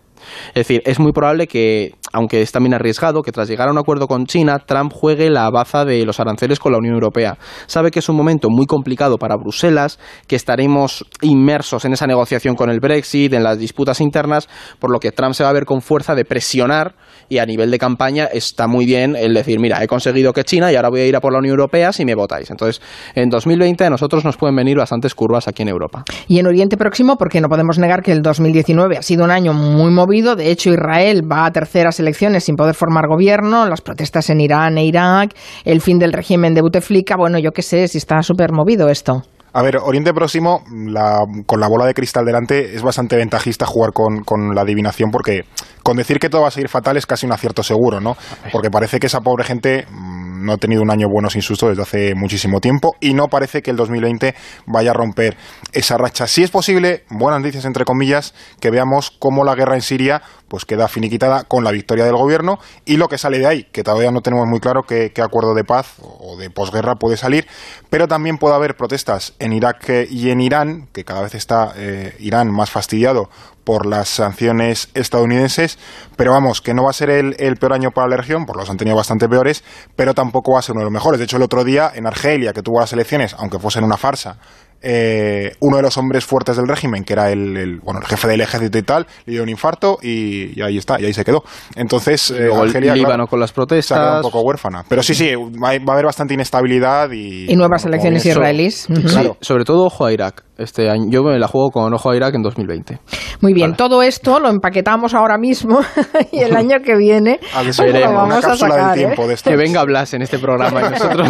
Es 0.50 0.54
decir, 0.68 0.82
es 0.86 1.00
muy 1.02 1.12
probable 1.12 1.48
que, 1.48 1.96
aunque 2.14 2.42
es 2.42 2.52
también 2.52 2.74
arriesgado, 2.74 3.24
que 3.24 3.32
tras 3.32 3.50
llegar 3.50 3.68
a 3.68 3.72
un 3.72 3.78
acuerdo 3.78 4.08
con 4.08 4.26
China, 4.26 4.60
Trump 4.60 4.94
juegue 4.94 5.30
la 5.30 5.50
baza 5.50 5.84
de 5.84 6.06
los 6.06 6.20
aranceles 6.20 6.60
con 6.60 6.72
la 6.72 6.78
Unión 6.78 6.94
Europea. 6.94 7.38
Sabe 7.66 7.92
que 7.92 8.00
es 8.00 8.08
un 8.08 8.16
momento 8.16 8.50
muy 8.50 8.68
complicado 8.68 9.18
para 9.18 9.36
Bruselas, 9.36 10.00
que 10.28 10.36
estaremos 10.36 11.06
inmersos 11.22 11.86
en 11.86 11.94
esa 11.94 12.08
negociación 12.08 12.56
con 12.56 12.70
el 12.70 12.80
Brexit, 12.80 13.34
en 13.34 13.44
las 13.44 13.58
disputas 13.58 14.00
internas, 14.00 14.48
por 14.80 14.92
lo 14.92 15.00
que 15.00 15.12
Trump 15.12 15.34
se 15.34 15.44
va 15.44 15.50
a 15.50 15.54
ver 15.54 15.66
con 15.66 15.82
fuerza 15.82 16.16
de 16.16 16.24
presionar 16.24 16.96
y 17.30 17.40
a 17.40 17.46
nivel 17.46 17.72
de 17.72 17.80
campaña 17.80 18.26
está 18.26 18.68
muy 18.68 18.86
bien 18.86 19.16
el 19.16 19.34
decir, 19.34 19.60
mira, 19.60 19.84
he 19.84 19.88
conseguido 19.88 20.34
que 20.34 20.44
China 20.44 20.72
y 20.72 20.76
ahora 20.76 20.90
voy 20.90 21.02
a 21.02 21.08
ir 21.08 21.16
a 21.16 21.20
por 21.20 21.34
la 21.34 21.40
Unión 21.40 21.54
Europea 21.54 21.92
si 21.92 22.06
me 22.06 22.16
votáis. 22.16 22.52
Entonces, 22.52 22.82
en 23.16 23.30
2020 23.30 23.86
a 23.86 23.90
nosotros 23.90 24.24
nos 24.24 24.38
pueden 24.38 24.56
venir 24.56 24.78
bastantes 24.78 25.16
curvas 25.16 25.48
aquí 25.48 25.64
en 25.64 25.70
Europa. 25.70 26.04
Y 26.28 26.40
en 26.40 26.48
Oriente 26.48 26.78
Próximo, 26.78 27.18
porque 27.18 27.42
no 27.42 27.50
podemos 27.50 27.80
negar 27.80 28.04
que 28.04 28.12
el 28.12 28.22
2019 28.22 28.98
ha 28.98 29.02
sido 29.02 29.24
un 29.24 29.32
año 29.32 29.54
muy 29.54 29.92
movido. 29.92 30.36
De 30.36 30.52
hecho, 30.52 30.70
Israel 30.70 31.24
va 31.30 31.46
a 31.46 31.52
terceras 31.52 32.00
elecciones 32.04 32.44
sin 32.44 32.56
poder 32.56 32.76
formar 32.76 33.08
gobierno, 33.08 33.68
las 33.68 33.82
protestas 33.82 34.30
en 34.30 34.42
Irán 34.42 34.78
e 34.78 34.86
Irak, 34.86 35.34
el 35.66 35.82
fin 35.82 35.98
del 35.98 36.14
régimen 36.14 36.54
de 36.54 36.62
Bouteflika. 36.62 37.16
Bueno, 37.18 37.40
yo 37.40 37.52
qué 37.52 37.62
sé, 37.64 37.88
si 37.88 37.98
está 37.98 38.22
súper 38.22 38.52
movido 38.52 38.90
esto. 38.90 39.24
A 39.56 39.62
ver, 39.62 39.78
Oriente 39.78 40.14
Próximo, 40.16 40.64
la- 40.88 41.26
con 41.46 41.60
la 41.60 41.68
bola 41.68 41.86
de 41.86 41.94
cristal 41.94 42.26
delante, 42.26 42.74
es 42.76 42.82
bastante 42.82 43.16
ventajista 43.18 43.68
jugar 43.68 43.92
con, 43.94 44.24
con 44.24 44.56
la 44.56 44.62
adivinación 44.62 45.12
porque 45.12 45.42
con 45.84 45.96
decir 45.96 46.18
que 46.18 46.28
todo 46.30 46.42
va 46.42 46.48
a 46.48 46.52
seguir 46.52 46.70
fatal 46.70 46.98
es 46.98 47.06
casi 47.06 47.28
un 47.28 47.34
acierto 47.34 47.62
seguro, 47.62 48.00
¿no? 48.00 48.18
Porque 48.52 48.72
parece 48.72 49.00
que 49.00 49.06
esa 49.08 49.20
pobre 49.22 49.44
gente 49.44 49.86
mm, 49.92 50.44
no 50.44 50.54
ha 50.54 50.58
tenido 50.58 50.82
un 50.82 50.90
año 50.90 51.06
bueno 51.08 51.30
sin 51.30 51.44
susto 51.44 51.70
desde 51.70 51.84
hace 51.84 52.16
muchísimo 52.16 52.62
tiempo 52.62 52.96
y 53.00 53.14
no 53.14 53.28
parece 53.28 53.62
que 53.62 53.70
el 53.70 53.78
2020 53.78 54.34
vaya 54.66 54.90
a 54.90 54.94
romper 54.96 55.38
esa 55.72 55.98
racha. 56.00 56.26
Si 56.26 56.42
es 56.42 56.50
posible, 56.50 57.04
buenas 57.12 57.42
noticias 57.42 57.66
entre 57.66 57.86
comillas, 57.86 58.34
que 58.60 58.72
veamos 58.72 59.12
cómo 59.20 59.44
la 59.44 59.54
guerra 59.54 59.76
en 59.76 59.82
Siria 59.82 60.24
pues 60.48 60.66
queda 60.66 60.88
finiquitada 60.88 61.44
con 61.44 61.64
la 61.64 61.72
victoria 61.72 62.06
del 62.06 62.16
gobierno 62.16 62.60
y 62.86 62.98
lo 62.98 63.08
que 63.08 63.18
sale 63.18 63.40
de 63.40 63.48
ahí, 63.48 63.64
que 63.72 63.84
todavía 63.84 64.12
no 64.12 64.22
tenemos 64.22 64.48
muy 64.48 64.60
claro 64.60 64.84
qué, 64.84 65.12
acuerdo 65.24 65.54
de 65.54 65.64
paz 65.64 65.96
o 66.02 66.38
de 66.38 66.50
posguerra 66.50 66.96
puede 66.96 67.18
salir, 67.18 67.48
pero 67.90 68.08
también 68.08 68.38
puede 68.38 68.56
haber 68.56 68.76
protestas 68.76 69.34
en 69.40 69.54
Irak 69.54 69.90
y 70.10 70.30
en 70.30 70.42
Irán, 70.42 70.88
que 70.94 71.04
cada 71.04 71.22
vez 71.22 71.36
está 71.36 71.74
eh, 71.76 72.16
Irán 72.20 72.52
más 72.52 72.70
fastidiado 72.70 73.30
por 73.64 73.86
las 73.86 74.10
sanciones 74.10 74.90
estadounidenses, 74.94 75.80
pero 76.16 76.32
vamos, 76.32 76.62
que 76.62 76.74
no 76.74 76.84
va 76.84 76.90
a 76.90 76.94
ser 76.94 77.10
el, 77.10 77.36
el 77.40 77.56
peor 77.56 77.74
año 77.74 77.92
para 77.92 78.08
la 78.08 78.18
región, 78.18 78.46
por 78.46 78.58
los 78.58 78.70
han 78.70 78.78
tenido 78.78 78.98
bastante 78.98 79.30
peores, 79.30 79.64
pero 79.96 80.14
tampoco 80.14 80.54
va 80.54 80.60
a 80.60 80.62
ser 80.62 80.74
uno 80.74 80.82
de 80.82 80.86
los 80.86 80.94
mejores. 80.94 81.20
De 81.20 81.26
hecho, 81.26 81.38
el 81.38 81.44
otro 81.44 81.64
día 81.64 81.92
en 81.94 82.06
Argelia, 82.06 82.54
que 82.54 82.62
tuvo 82.62 82.80
las 82.80 82.92
elecciones, 82.94 83.36
aunque 83.40 83.60
fuesen 83.60 83.84
una 83.84 83.98
farsa, 83.98 84.38
eh, 84.84 85.54
uno 85.62 85.78
de 85.78 85.84
los 85.84 85.98
hombres 85.98 86.26
fuertes 86.26 86.58
del 86.58 86.68
régimen, 86.68 87.04
que 87.04 87.14
era 87.14 87.32
el, 87.32 87.58
el, 87.58 87.80
bueno, 87.80 88.02
el 88.02 88.06
jefe 88.06 88.28
del 88.28 88.42
ejército 88.42 88.78
y 88.78 88.84
tal, 88.84 89.08
le 89.26 89.34
dio 89.34 89.44
un 89.44 89.50
infarto 89.50 89.98
y, 90.02 90.60
y 90.60 90.62
ahí 90.62 90.78
está, 90.78 91.00
y 91.00 91.06
ahí 91.06 91.14
se 91.14 91.24
quedó. 91.24 91.44
Entonces, 91.76 92.32
eh, 92.32 92.50
Argelia, 92.54 92.94
Líbano 92.94 93.26
claro, 93.26 93.28
con 93.28 93.40
las 93.40 93.50
se 93.50 93.54
ha 93.54 93.56
quedado 93.56 93.68
protestas. 93.68 94.16
un 94.18 94.32
poco 94.32 94.42
huérfana. 94.42 94.84
Pero 94.88 95.02
sí, 95.02 95.16
sí, 95.16 95.32
va 95.36 95.70
a 95.70 95.80
va 95.80 95.90
a 95.90 95.94
haber 95.94 96.06
bastante 96.06 96.34
inestabilidad 96.34 97.12
y... 97.12 97.52
Y 97.52 97.56
nuevas 97.56 97.86
elecciones 97.86 98.26
israelíes. 98.26 98.88
Sí, 98.88 99.32
sobre 99.42 99.64
todo 99.66 99.86
ojo 99.86 100.06
a 100.06 100.12
Irak. 100.14 100.44
Este 100.58 100.88
año, 100.90 101.06
yo 101.10 101.24
me 101.24 101.40
la 101.40 101.48
juego 101.48 101.72
con 101.72 101.94
ojo 101.94 102.12
a 102.12 102.16
Irak 102.16 102.36
en 102.36 102.44
2020. 102.44 103.00
Muy 103.42 103.54
bien, 103.54 103.74
todo 103.74 104.04
esto 104.04 104.40
lo 104.40 104.50
empaquetamos 104.50 105.16
ahora 105.16 105.38
mismo 105.40 105.80
y 106.32 106.40
el 106.40 106.56
año 106.56 106.78
que 106.86 106.96
viene 106.96 107.40
que 107.64 107.74
se 107.74 107.88
lo 107.92 108.14
vamos 108.14 108.46
a 108.46 108.56
sacar. 108.56 108.92
del 108.92 109.04
¿eh? 109.04 109.06
tiempo 109.06 109.28
de. 109.28 109.34
Que 109.44 109.56
venga 109.58 109.84
Blas 109.84 110.14
en 110.14 110.22
este 110.22 110.38
programa 110.40 110.80
y 110.82 110.92
nosotros. 110.92 111.28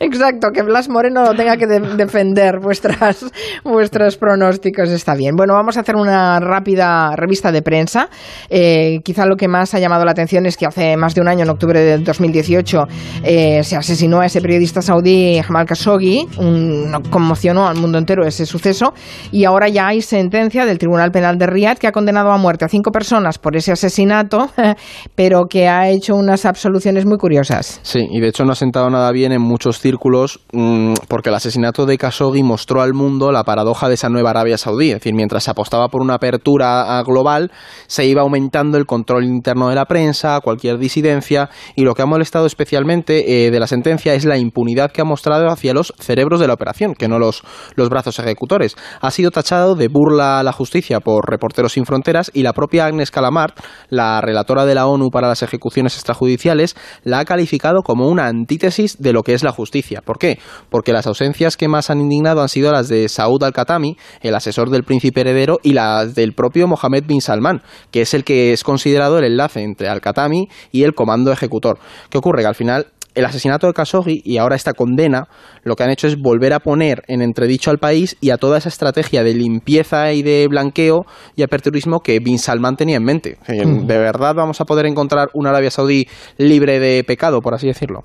Exacto, 0.00 0.48
que 0.54 0.62
Blas 0.62 0.88
Moreno 0.88 1.24
lo 1.24 1.34
tenga 1.34 1.56
que 1.56 1.66
de- 1.66 1.96
defender 1.96 2.58
vuestras, 2.60 3.26
vuestros 3.64 4.16
pronósticos. 4.16 4.88
Está 4.90 5.14
bien. 5.14 5.34
Bueno, 5.36 5.54
vamos 5.54 5.76
a 5.76 5.80
hacer 5.80 5.96
una 5.96 6.40
rápida 6.40 7.14
revista 7.16 7.52
de 7.52 7.62
prensa. 7.62 8.08
Eh, 8.48 9.00
quizá 9.04 9.26
lo 9.26 9.36
que 9.36 9.48
más 9.48 9.74
ha 9.74 9.78
llamado 9.78 10.04
la 10.04 10.12
atención 10.12 10.46
es 10.46 10.56
que 10.56 10.66
hace 10.66 10.96
más 10.96 11.14
de 11.14 11.20
un 11.20 11.28
año, 11.28 11.42
en 11.44 11.50
octubre 11.50 11.80
de 11.80 11.98
2018, 11.98 12.84
eh, 13.24 13.64
se 13.64 13.76
asesinó 13.76 14.20
a 14.20 14.26
ese 14.26 14.40
periodista 14.40 14.82
saudí 14.82 15.40
Jamal 15.42 15.66
Khashoggi. 15.66 16.28
Un, 16.38 17.02
conmocionó 17.10 17.71
al 17.72 17.80
mundo 17.80 17.98
entero 17.98 18.26
ese 18.26 18.46
suceso. 18.46 18.94
Y 19.30 19.44
ahora 19.44 19.68
ya 19.68 19.88
hay 19.88 20.02
sentencia 20.02 20.64
del 20.64 20.78
Tribunal 20.78 21.10
Penal 21.10 21.38
de 21.38 21.46
Riyadh 21.46 21.78
que 21.78 21.86
ha 21.86 21.92
condenado 21.92 22.30
a 22.30 22.38
muerte 22.38 22.64
a 22.64 22.68
cinco 22.68 22.92
personas 22.92 23.38
por 23.38 23.56
ese 23.56 23.72
asesinato, 23.72 24.50
pero 25.14 25.46
que 25.48 25.68
ha 25.68 25.88
hecho 25.90 26.14
unas 26.14 26.46
absoluciones 26.46 27.06
muy 27.06 27.18
curiosas. 27.18 27.80
Sí, 27.82 28.06
y 28.10 28.20
de 28.20 28.28
hecho 28.28 28.44
no 28.44 28.52
ha 28.52 28.56
sentado 28.56 28.88
nada 28.90 29.10
bien 29.12 29.32
en 29.32 29.42
muchos 29.42 29.80
círculos 29.80 30.40
mm, 30.52 30.94
porque 31.08 31.30
el 31.30 31.34
asesinato 31.34 31.86
de 31.86 31.98
Khashoggi 31.98 32.42
mostró 32.42 32.82
al 32.82 32.94
mundo 32.94 33.32
la 33.32 33.44
paradoja 33.44 33.88
de 33.88 33.94
esa 33.94 34.08
nueva 34.08 34.30
Arabia 34.30 34.58
Saudí. 34.58 34.90
Es 34.90 34.96
decir, 34.96 35.14
mientras 35.14 35.44
se 35.44 35.50
apostaba 35.50 35.88
por 35.88 36.02
una 36.02 36.14
apertura 36.14 37.02
global, 37.04 37.50
se 37.86 38.06
iba 38.06 38.22
aumentando 38.22 38.78
el 38.78 38.86
control 38.86 39.24
interno 39.24 39.68
de 39.68 39.74
la 39.74 39.86
prensa, 39.86 40.40
cualquier 40.40 40.78
disidencia, 40.78 41.50
y 41.74 41.82
lo 41.82 41.94
que 41.94 42.02
ha 42.02 42.06
molestado 42.06 42.46
especialmente 42.46 43.46
eh, 43.46 43.50
de 43.50 43.60
la 43.60 43.66
sentencia 43.66 44.14
es 44.14 44.24
la 44.24 44.38
impunidad 44.38 44.92
que 44.92 45.00
ha 45.00 45.04
mostrado 45.04 45.48
hacia 45.48 45.74
los 45.74 45.94
cerebros 45.98 46.40
de 46.40 46.46
la 46.46 46.54
operación, 46.54 46.94
que 46.94 47.08
no 47.08 47.18
los, 47.18 47.42
los 47.74 47.88
brazos 47.88 48.18
ejecutores. 48.18 48.76
Ha 49.00 49.10
sido 49.10 49.30
tachado 49.30 49.74
de 49.74 49.88
burla 49.88 50.40
a 50.40 50.42
la 50.42 50.52
justicia 50.52 51.00
por 51.00 51.28
Reporteros 51.28 51.72
Sin 51.72 51.84
Fronteras 51.84 52.30
y 52.34 52.42
la 52.42 52.52
propia 52.52 52.86
Agnes 52.86 53.10
Calamar, 53.10 53.54
la 53.88 54.20
relatora 54.20 54.64
de 54.64 54.74
la 54.74 54.86
ONU 54.86 55.10
para 55.10 55.28
las 55.28 55.42
ejecuciones 55.42 55.94
extrajudiciales, 55.94 56.76
la 57.04 57.20
ha 57.20 57.24
calificado 57.24 57.82
como 57.82 58.08
una 58.08 58.26
antítesis 58.26 59.00
de 59.00 59.12
lo 59.12 59.22
que 59.22 59.34
es 59.34 59.42
la 59.42 59.52
justicia. 59.52 60.02
¿Por 60.04 60.18
qué? 60.18 60.38
Porque 60.70 60.92
las 60.92 61.06
ausencias 61.06 61.56
que 61.56 61.68
más 61.68 61.90
han 61.90 62.00
indignado 62.00 62.42
han 62.42 62.48
sido 62.48 62.72
las 62.72 62.88
de 62.88 63.08
Saud 63.08 63.42
al-Khatami, 63.42 63.96
el 64.20 64.34
asesor 64.34 64.70
del 64.70 64.84
príncipe 64.84 65.20
heredero, 65.20 65.58
y 65.62 65.72
las 65.72 66.14
del 66.14 66.34
propio 66.34 66.66
Mohammed 66.66 67.04
bin 67.06 67.20
Salman, 67.20 67.62
que 67.90 68.02
es 68.02 68.14
el 68.14 68.24
que 68.24 68.52
es 68.52 68.64
considerado 68.64 69.18
el 69.18 69.24
enlace 69.24 69.62
entre 69.62 69.88
al-Khatami 69.88 70.48
y 70.70 70.84
el 70.84 70.94
comando 70.94 71.32
ejecutor. 71.32 71.78
¿Qué 72.10 72.18
ocurre? 72.18 72.42
Que 72.42 72.48
al 72.48 72.54
final 72.54 72.86
el 73.14 73.24
asesinato 73.24 73.66
de 73.66 73.72
Khashoggi 73.72 74.22
y 74.24 74.38
ahora 74.38 74.56
esta 74.56 74.72
condena 74.72 75.28
lo 75.64 75.76
que 75.76 75.84
han 75.84 75.90
hecho 75.90 76.06
es 76.06 76.18
volver 76.20 76.52
a 76.52 76.60
poner 76.60 77.02
en 77.08 77.22
entredicho 77.22 77.70
al 77.70 77.78
país 77.78 78.16
y 78.20 78.30
a 78.30 78.36
toda 78.36 78.58
esa 78.58 78.68
estrategia 78.68 79.22
de 79.22 79.34
limpieza 79.34 80.12
y 80.12 80.22
de 80.22 80.46
blanqueo 80.48 81.06
y 81.36 81.42
aperturismo 81.42 82.00
que 82.00 82.18
Bin 82.20 82.38
Salman 82.38 82.76
tenía 82.76 82.96
en 82.96 83.04
mente. 83.04 83.38
¿De 83.46 83.98
verdad 83.98 84.34
vamos 84.34 84.60
a 84.60 84.64
poder 84.64 84.86
encontrar 84.86 85.28
una 85.34 85.50
Arabia 85.50 85.70
Saudí 85.70 86.08
libre 86.38 86.80
de 86.80 87.04
pecado, 87.04 87.42
por 87.42 87.54
así 87.54 87.66
decirlo? 87.66 88.04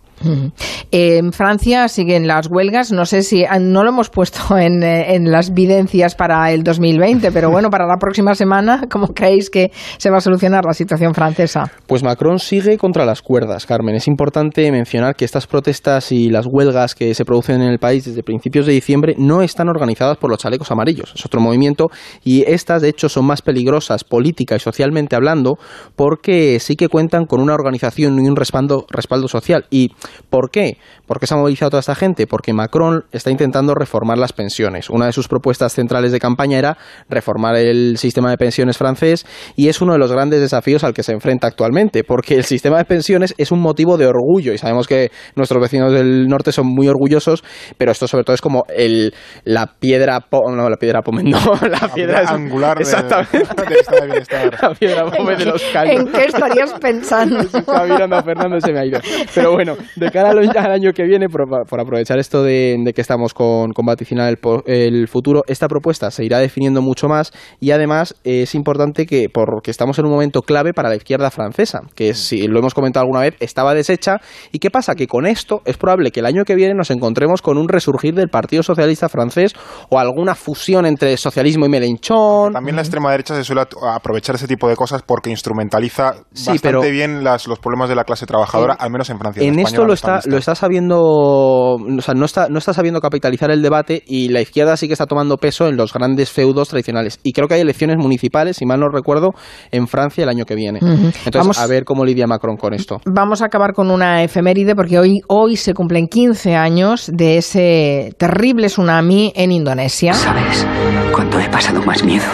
En 0.91 1.31
Francia 1.31 1.87
siguen 1.87 2.27
las 2.27 2.47
huelgas. 2.47 2.91
No 2.91 3.05
sé 3.05 3.23
si 3.23 3.45
ah, 3.45 3.59
no 3.59 3.83
lo 3.83 3.89
hemos 3.89 4.09
puesto 4.09 4.57
en, 4.57 4.83
eh, 4.83 5.15
en 5.15 5.31
las 5.31 5.53
videncias 5.53 6.15
para 6.15 6.51
el 6.51 6.63
2020, 6.63 7.31
pero 7.31 7.49
bueno, 7.49 7.69
para 7.69 7.85
la 7.85 7.97
próxima 7.97 8.35
semana, 8.35 8.83
¿cómo 8.89 9.07
creéis 9.13 9.49
que 9.49 9.71
se 9.97 10.09
va 10.09 10.17
a 10.17 10.21
solucionar 10.21 10.65
la 10.65 10.73
situación 10.73 11.13
francesa? 11.13 11.71
Pues 11.87 12.03
Macron 12.03 12.39
sigue 12.39 12.77
contra 12.77 13.05
las 13.05 13.21
cuerdas, 13.21 13.65
Carmen. 13.65 13.95
Es 13.95 14.07
importante 14.07 14.71
mencionar 14.71 14.96
que 15.15 15.25
estas 15.25 15.47
protestas 15.47 16.11
y 16.11 16.29
las 16.29 16.45
huelgas 16.45 16.95
que 16.95 17.13
se 17.13 17.23
producen 17.23 17.61
en 17.61 17.69
el 17.69 17.79
país 17.79 18.05
desde 18.05 18.23
principios 18.23 18.65
de 18.65 18.73
diciembre 18.73 19.15
no 19.17 19.41
están 19.41 19.69
organizadas 19.69 20.17
por 20.17 20.29
los 20.29 20.39
chalecos 20.39 20.71
amarillos. 20.71 21.13
Es 21.15 21.25
otro 21.25 21.39
movimiento 21.39 21.89
y 22.23 22.43
estas, 22.47 22.81
de 22.81 22.89
hecho, 22.89 23.07
son 23.09 23.25
más 23.25 23.41
peligrosas 23.41 24.03
política 24.03 24.55
y 24.55 24.59
socialmente 24.59 25.15
hablando 25.15 25.57
porque 25.95 26.59
sí 26.59 26.75
que 26.75 26.89
cuentan 26.89 27.25
con 27.25 27.41
una 27.41 27.53
organización 27.53 28.17
y 28.19 28.27
un 28.27 28.35
respaldo, 28.35 28.85
respaldo 28.89 29.27
social. 29.27 29.65
¿Y 29.69 29.91
por 30.29 30.49
qué? 30.49 30.77
¿Por 31.05 31.19
qué 31.19 31.27
se 31.27 31.35
ha 31.35 31.37
movilizado 31.37 31.71
toda 31.71 31.81
esta 31.81 31.95
gente? 31.95 32.27
Porque 32.27 32.53
Macron 32.53 33.05
está 33.11 33.31
intentando 33.31 33.75
reformar 33.75 34.17
las 34.17 34.33
pensiones. 34.33 34.89
Una 34.89 35.05
de 35.05 35.13
sus 35.13 35.27
propuestas 35.27 35.73
centrales 35.73 36.11
de 36.11 36.19
campaña 36.19 36.57
era 36.57 36.77
reformar 37.09 37.55
el 37.55 37.97
sistema 37.97 38.29
de 38.29 38.37
pensiones 38.37 38.77
francés 38.77 39.25
y 39.55 39.67
es 39.67 39.81
uno 39.81 39.93
de 39.93 39.99
los 39.99 40.11
grandes 40.11 40.41
desafíos 40.41 40.83
al 40.83 40.93
que 40.93 41.03
se 41.03 41.13
enfrenta 41.13 41.47
actualmente, 41.47 42.03
porque 42.03 42.35
el 42.35 42.43
sistema 42.43 42.77
de 42.77 42.85
pensiones 42.85 43.33
es 43.37 43.51
un 43.51 43.59
motivo 43.59 43.97
de 43.97 44.07
orgullo 44.07 44.53
y 44.53 44.57
sabemos 44.57 44.86
que 44.87 45.11
nuestros 45.35 45.61
vecinos 45.61 45.93
del 45.93 46.27
norte 46.27 46.51
son 46.51 46.67
muy 46.67 46.87
orgullosos, 46.87 47.43
pero 47.77 47.91
esto 47.91 48.07
sobre 48.07 48.23
todo 48.23 48.33
es 48.33 48.41
como 48.41 48.65
el, 48.75 49.13
la 49.43 49.67
piedra, 49.79 50.25
no, 50.31 50.69
la 50.69 50.77
piedra 50.77 51.01
no, 51.23 51.59
la 51.69 51.93
piedra 51.93 52.23
angular 52.27 52.79
exactamente, 52.79 53.39
de, 53.39 54.05
bienestar. 54.07 54.57
La 54.61 54.73
piedra 54.73 55.05
de 55.05 55.45
los 55.45 55.63
callos. 55.71 55.99
¿En 55.99 56.07
qué 56.07 56.25
estarías 56.25 56.73
pensando? 56.73 57.37
mirando 57.87 58.15
a 58.15 58.23
Fernando 58.23 58.59
se 58.59 58.71
me 58.71 58.79
ha 58.79 58.85
ido. 58.85 58.99
Pero 59.33 59.51
bueno, 59.53 59.75
de 59.95 60.11
cara 60.11 60.31
al 60.31 60.71
año 60.71 60.91
que 60.93 61.03
viene, 61.03 61.27
por, 61.29 61.43
aprovechar 61.79 62.19
esto 62.19 62.43
de, 62.43 62.91
que 62.95 63.01
estamos 63.01 63.33
con, 63.33 63.71
con 63.73 63.85
vaticinar 63.85 64.29
el, 64.29 64.39
el 64.65 65.07
futuro, 65.07 65.43
esta 65.47 65.67
propuesta 65.67 66.09
se 66.11 66.23
irá 66.25 66.39
definiendo 66.39 66.81
mucho 66.81 67.07
más 67.07 67.31
y 67.59 67.71
además 67.71 68.15
es 68.23 68.55
importante 68.55 69.05
que, 69.05 69.29
porque 69.29 69.71
estamos 69.71 69.99
en 69.99 70.05
un 70.05 70.11
momento 70.11 70.41
clave 70.41 70.73
para 70.73 70.89
la 70.89 70.95
izquierda 70.95 71.31
francesa, 71.31 71.81
que 71.95 72.13
si 72.13 72.47
lo 72.47 72.59
hemos 72.59 72.73
comentado 72.73 73.03
alguna 73.03 73.21
vez, 73.21 73.35
estaba 73.39 73.73
deshecha. 73.73 74.17
¿Y 74.51 74.59
qué 74.59 74.69
pasa? 74.77 74.93
Que 74.93 75.07
con 75.07 75.25
esto 75.25 75.63
es 75.65 75.75
probable 75.75 76.11
que 76.11 76.19
el 76.19 76.27
año 76.27 76.43
que 76.45 76.53
viene 76.53 76.75
nos 76.75 76.91
encontremos 76.91 77.41
con 77.41 77.57
un 77.57 77.67
resurgir 77.67 78.13
del 78.13 78.29
Partido 78.29 78.61
Socialista 78.61 79.09
francés 79.09 79.55
o 79.89 79.97
alguna 79.97 80.35
fusión 80.35 80.85
entre 80.85 81.17
socialismo 81.17 81.65
y 81.65 81.69
Melenchón. 81.69 82.53
También 82.53 82.75
la 82.75 82.83
extrema 82.83 83.09
derecha 83.09 83.33
se 83.33 83.43
suele 83.43 83.63
aprovechar 83.91 84.35
ese 84.35 84.47
tipo 84.47 84.69
de 84.69 84.75
cosas 84.75 85.01
porque 85.01 85.31
instrumentaliza 85.31 86.13
bastante 86.45 86.91
bien 86.91 87.23
las, 87.23 87.47
los 87.47 87.57
problemas 87.57 87.89
de 87.89 87.95
la 87.95 88.03
clase 88.03 88.27
trabajadora, 88.27 88.75
al 88.75 88.91
menos 88.91 89.09
en 89.09 89.17
Francia. 89.17 89.41
En, 89.41 89.57
esto 89.57 89.83
lo 89.83 89.93
está, 89.93 90.21
lo 90.25 90.37
está 90.37 90.53
sabiendo, 90.53 90.99
o 91.01 92.01
sea, 92.01 92.13
no 92.13 92.25
está, 92.25 92.49
no 92.49 92.59
está 92.59 92.73
sabiendo 92.73 93.01
capitalizar 93.01 93.49
el 93.49 93.63
debate 93.63 94.03
y 94.05 94.29
la 94.29 94.41
izquierda 94.41 94.77
sí 94.77 94.85
que 94.85 94.93
está 94.93 95.07
tomando 95.07 95.37
peso 95.37 95.67
en 95.67 95.75
los 95.75 95.91
grandes 95.91 96.29
feudos 96.29 96.69
tradicionales. 96.69 97.19
Y 97.23 97.33
creo 97.33 97.47
que 97.47 97.55
hay 97.55 97.61
elecciones 97.61 97.97
municipales, 97.97 98.57
si 98.57 98.67
mal 98.67 98.79
no 98.79 98.89
recuerdo, 98.89 99.31
en 99.71 99.87
Francia 99.87 100.23
el 100.23 100.29
año 100.29 100.45
que 100.45 100.53
viene. 100.53 100.77
Entonces, 100.81 101.33
Vamos, 101.33 101.59
a 101.59 101.65
ver 101.65 101.83
cómo 101.83 102.05
lidia 102.05 102.27
Macron 102.27 102.57
con 102.57 102.75
esto. 102.75 103.01
Vamos 103.05 103.41
a 103.41 103.45
acabar 103.45 103.73
con 103.73 103.89
una 103.89 104.23
efeméride 104.23 104.66
porque 104.75 104.99
hoy, 104.99 105.21
hoy 105.27 105.55
se 105.55 105.73
cumplen 105.73 106.07
15 106.07 106.55
años 106.55 107.09
de 107.13 107.37
ese 107.37 108.13
terrible 108.17 108.67
tsunami 108.67 109.33
en 109.35 109.51
Indonesia. 109.51 110.13
¿Sabes 110.13 110.65
cuánto 111.13 111.39
he 111.39 111.49
pasado 111.49 111.81
más 111.83 112.03
miedo? 112.03 112.25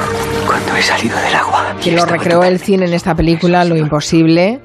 Cuando 0.63 0.79
he 0.79 0.83
salido 0.83 1.17
del 1.17 1.35
agua. 1.35 1.75
Quien 1.81 1.95
lo 1.95 2.05
recreó 2.05 2.43
el 2.43 2.59
cine 2.59 2.85
en 2.85 2.93
esta 2.93 3.15
película, 3.15 3.65
Lo 3.65 3.75
Imposible, 3.75 4.61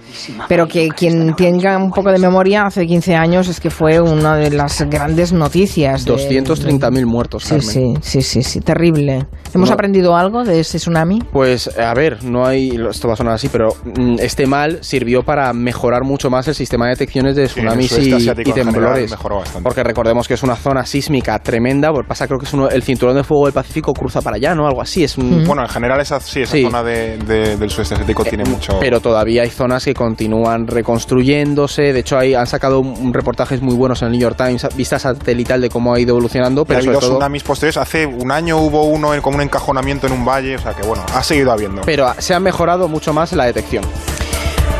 pero 0.48 0.66
que 0.66 0.88
quien 0.88 1.34
tenga 1.34 1.76
un 1.76 1.90
poco 1.90 2.12
de 2.12 2.18
memoria, 2.18 2.64
hace 2.66 2.86
15 2.86 3.14
años 3.16 3.48
es 3.48 3.60
que 3.60 3.70
fue 3.70 4.00
una 4.00 4.36
de 4.36 4.50
las 4.50 4.82
grandes 4.88 5.32
noticias. 5.32 6.06
230.000 6.06 7.06
muertos, 7.06 7.44
sí, 7.44 7.60
sí, 7.60 7.94
sí, 8.00 8.22
sí, 8.22 8.42
sí, 8.42 8.60
terrible. 8.60 9.26
¿Hemos 9.54 9.70
aprendido 9.70 10.16
algo 10.16 10.44
de 10.44 10.60
ese 10.60 10.78
tsunami? 10.78 11.20
Pues, 11.32 11.76
a 11.78 11.94
ver, 11.94 12.22
no 12.22 12.46
hay, 12.46 12.78
esto 12.90 13.08
va 13.08 13.14
a 13.14 13.16
sonar 13.16 13.34
así, 13.34 13.48
pero 13.48 13.68
mm, 13.84 14.16
este 14.20 14.46
mal 14.46 14.78
sirvió 14.82 15.22
para 15.22 15.52
mejorar 15.52 16.04
mucho 16.04 16.30
más 16.30 16.46
el 16.48 16.54
sistema 16.54 16.86
de 16.86 16.90
detecciones 16.90 17.34
de 17.34 17.46
tsunamis 17.46 17.98
y, 17.98 18.14
y, 18.14 18.52
temblores. 18.52 19.14
Porque 19.62 19.82
recordemos 19.82 20.28
que 20.28 20.34
es 20.34 20.42
una 20.42 20.56
zona 20.56 20.84
sísmica 20.84 21.38
tremenda, 21.38 21.90
pues 21.92 22.06
pasa 22.06 22.26
creo 22.26 22.38
que 22.38 22.46
es 22.46 22.52
uno, 22.52 22.68
el 22.68 22.82
cinturón 22.82 23.16
de 23.16 23.24
fuego 23.24 23.46
del 23.46 23.54
Pacífico 23.54 23.92
cruza 23.92 24.20
para 24.20 24.36
allá, 24.36 24.54
¿no? 24.54 24.66
Algo 24.66 24.82
así, 24.82 25.04
es 25.04 25.16
un... 25.16 25.44
Bueno, 25.44 25.62
en 25.62 25.68
general 25.68 25.87
esa, 26.00 26.20
sí, 26.20 26.42
esa 26.42 26.56
zona 26.56 26.82
del 26.82 27.70
sudeste 27.70 27.94
asiático 27.94 28.24
tiene 28.24 28.44
eh, 28.44 28.50
mucho... 28.50 28.78
Pero 28.80 29.00
todavía 29.00 29.42
hay 29.42 29.50
zonas 29.50 29.84
que 29.84 29.94
continúan 29.94 30.66
reconstruyéndose, 30.66 31.92
de 31.92 32.00
hecho 32.00 32.18
hay, 32.18 32.34
han 32.34 32.46
sacado 32.46 32.80
un, 32.80 33.12
reportajes 33.12 33.62
muy 33.62 33.74
buenos 33.74 34.02
en 34.02 34.06
el 34.06 34.12
New 34.12 34.20
York 34.20 34.36
Times, 34.36 34.66
vista 34.76 34.98
satelital 34.98 35.60
de 35.60 35.68
cómo 35.68 35.94
ha 35.94 36.00
ido 36.00 36.10
evolucionando, 36.10 36.64
pero 36.64 36.78
ha 36.78 36.82
habido 36.82 36.98
tsunamis 36.98 37.42
posteriores, 37.42 37.76
hace 37.76 38.06
un 38.06 38.30
año 38.30 38.58
hubo 38.58 38.84
uno 38.84 39.14
en, 39.14 39.20
como 39.20 39.36
un 39.36 39.42
encajonamiento 39.42 40.06
en 40.06 40.12
un 40.12 40.24
valle, 40.24 40.56
o 40.56 40.58
sea 40.58 40.74
que 40.74 40.86
bueno, 40.86 41.04
ha 41.14 41.22
seguido 41.22 41.52
habiendo. 41.52 41.82
Pero 41.82 42.12
se 42.18 42.34
ha 42.34 42.40
mejorado 42.40 42.88
mucho 42.88 43.12
más 43.12 43.32
la 43.32 43.44
detección. 43.44 43.84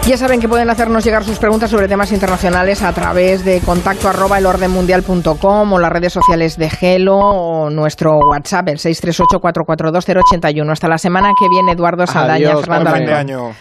Ya 0.09 0.17
saben 0.17 0.41
que 0.41 0.49
pueden 0.49 0.71
hacernos 0.71 1.05
llegar 1.05 1.23
sus 1.23 1.39
preguntas 1.39 1.71
sobre 1.71 1.87
temas 1.87 2.11
internacionales 2.13 2.83
a 2.83 2.95
través 2.95 3.45
de 3.45 3.61
contacto 3.61 4.09
arroba 4.09 4.39
elordenmundial.com 4.39 5.73
o 5.75 5.79
las 5.79 5.93
redes 5.93 6.15
sociales 6.15 6.57
de 6.57 6.71
Gelo 6.71 7.19
o 7.19 7.69
nuestro 7.69 8.19
WhatsApp, 8.19 8.69
el 8.69 8.79
638-442-081. 8.79 10.73
Hasta 10.73 10.89
la 10.89 10.97
semana 10.97 11.33
que 11.39 11.47
viene, 11.51 11.73
Eduardo 11.73 12.07
Saldaña, 12.07 12.53
Adiós, 12.53 12.65
Fernando. 12.65 12.91
Adiós. 12.91 13.55